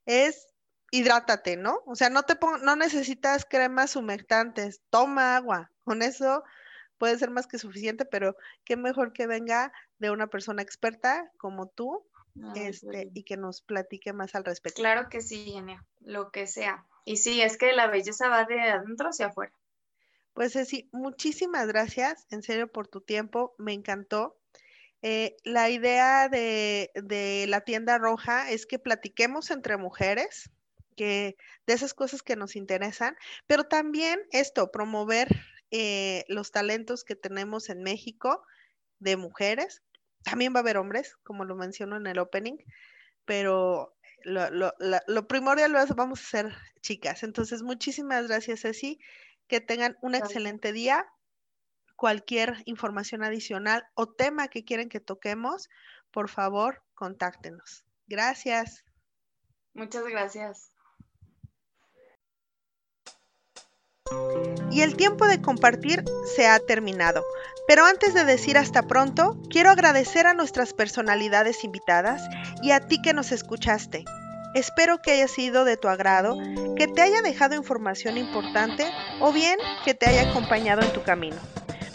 es 0.05 0.50
hidrátate, 0.91 1.57
¿no? 1.57 1.83
O 1.87 1.95
sea, 1.95 2.11
no 2.11 2.23
te 2.25 2.39
no 2.63 2.77
necesitas 2.77 3.45
cremas 3.45 3.97
humectantes, 3.97 4.83
toma 4.91 5.37
agua. 5.37 5.71
Con 5.85 6.03
eso 6.03 6.45
puede 6.99 7.19
ser 7.19 7.31
más 7.31 7.47
que 7.47 7.59
suficiente, 7.59 8.05
pero 8.05 8.37
qué 8.65 8.77
mejor 8.77 9.13
que 9.13 9.27
venga 9.27 9.73
de 9.99 10.11
una 10.11 10.27
persona 10.27 10.63
experta 10.63 11.31
como 11.39 11.69
tú 11.69 12.07
este, 12.55 13.11
y 13.15 13.25
que 13.25 13.37
nos 13.37 13.63
platique 13.63 14.13
más 14.13 14.35
al 14.35 14.45
respecto. 14.45 14.81
Claro 14.81 15.09
que 15.09 15.21
sí, 15.21 15.45
Genia, 15.53 15.85
lo 16.01 16.31
que 16.31 16.47
sea. 16.47 16.87
Y 17.05 17.17
sí, 17.17 17.41
es 17.41 17.57
que 17.57 17.73
la 17.73 17.87
belleza 17.87 18.29
va 18.29 18.45
de 18.45 18.61
adentro 18.61 19.09
hacia 19.09 19.27
afuera. 19.27 19.53
Pues 20.33 20.53
sí, 20.53 20.89
muchísimas 20.93 21.67
gracias, 21.67 22.27
en 22.31 22.43
serio, 22.43 22.71
por 22.71 22.87
tu 22.87 23.01
tiempo, 23.01 23.55
me 23.59 23.73
encantó. 23.73 24.39
Eh, 25.03 25.37
la 25.45 25.71
idea 25.71 26.29
de, 26.29 26.91
de, 26.95 27.47
la 27.49 27.63
tienda 27.63 27.99
roja 27.99 28.51
es 28.51 28.67
que 28.67 28.79
platiquemos 28.79 29.51
entre 29.51 29.77
mujeres, 29.77 30.51
que 30.97 31.37
de 31.67 31.73
esas 31.73 31.95
cosas 31.95 32.23
que 32.23 32.37
nos 32.37 32.57
interesan, 32.57 33.17
pero 33.47 33.65
también 33.65 34.21
esto, 34.33 34.71
promover 34.71 35.29
eh, 35.71 36.25
los 36.29 36.51
talentos 36.51 37.05
que 37.05 37.17
tenemos 37.17 37.69
en 37.69 37.83
México 37.83 38.43
de 38.99 39.17
mujeres. 39.17 39.83
También 40.23 40.53
va 40.53 40.59
a 40.59 40.61
haber 40.61 40.77
hombres, 40.77 41.17
como 41.23 41.45
lo 41.45 41.57
menciono 41.57 41.97
en 41.97 42.07
el 42.07 42.19
opening, 42.19 42.59
pero 43.25 43.95
lo, 44.25 44.51
lo, 44.51 44.73
lo 44.79 45.29
primordial 45.29 45.73
lo 45.73 45.87
vamos 45.95 46.21
a 46.21 46.25
hacer 46.25 46.57
chicas. 46.81 47.23
Entonces, 47.23 47.63
muchísimas 47.63 48.27
gracias, 48.29 48.61
Ceci. 48.61 48.99
Que 49.47 49.61
tengan 49.61 49.97
un 50.03 50.15
excelente 50.15 50.73
día. 50.73 51.07
Cualquier 51.97 52.63
información 52.65 53.23
adicional 53.23 53.85
o 53.95 54.13
tema 54.13 54.49
que 54.49 54.65
quieren 54.65 54.89
que 54.89 55.01
toquemos, 55.01 55.69
por 56.11 56.29
favor, 56.29 56.83
contáctenos. 56.95 57.85
Gracias. 58.07 58.85
Muchas 59.75 60.05
gracias. 60.07 60.73
Y 64.71 64.83
el 64.83 64.97
tiempo 64.97 65.27
de 65.27 65.41
compartir 65.41 66.05
se 66.37 66.47
ha 66.47 66.59
terminado. 66.59 67.25
Pero 67.67 67.85
antes 67.85 68.15
de 68.15 68.25
decir 68.25 68.59
hasta 68.59 68.83
pronto, 68.83 69.41
quiero 69.51 69.71
agradecer 69.71 70.27
a 70.27 70.35
nuestras 70.35 70.73
personalidades 70.73 71.65
invitadas 71.65 72.23
y 72.63 72.73
a 72.73 72.81
ti 72.81 73.01
que 73.03 73.13
nos 73.13 73.33
escuchaste. 73.33 74.05
Espero 74.55 74.99
que 74.99 75.13
haya 75.13 75.29
sido 75.29 75.65
de 75.65 75.77
tu 75.77 75.89
agrado, 75.89 76.37
que 76.77 76.89
te 76.89 77.03
haya 77.03 77.23
dejado 77.23 77.55
información 77.55 78.17
importante 78.17 78.85
o 79.21 79.33
bien 79.33 79.57
que 79.85 79.95
te 79.95 80.09
haya 80.09 80.31
acompañado 80.31 80.83
en 80.83 80.93
tu 80.93 81.03
camino. 81.03 81.37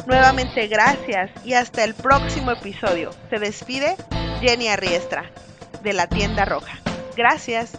Nuevamente 0.05 0.67
gracias 0.67 1.31
y 1.43 1.53
hasta 1.53 1.83
el 1.83 1.93
próximo 1.93 2.51
episodio. 2.51 3.11
Se 3.29 3.39
despide 3.39 3.97
Jenny 4.39 4.67
Arriestra 4.67 5.29
de 5.83 5.93
la 5.93 6.07
tienda 6.07 6.45
roja. 6.45 6.79
Gracias. 7.17 7.71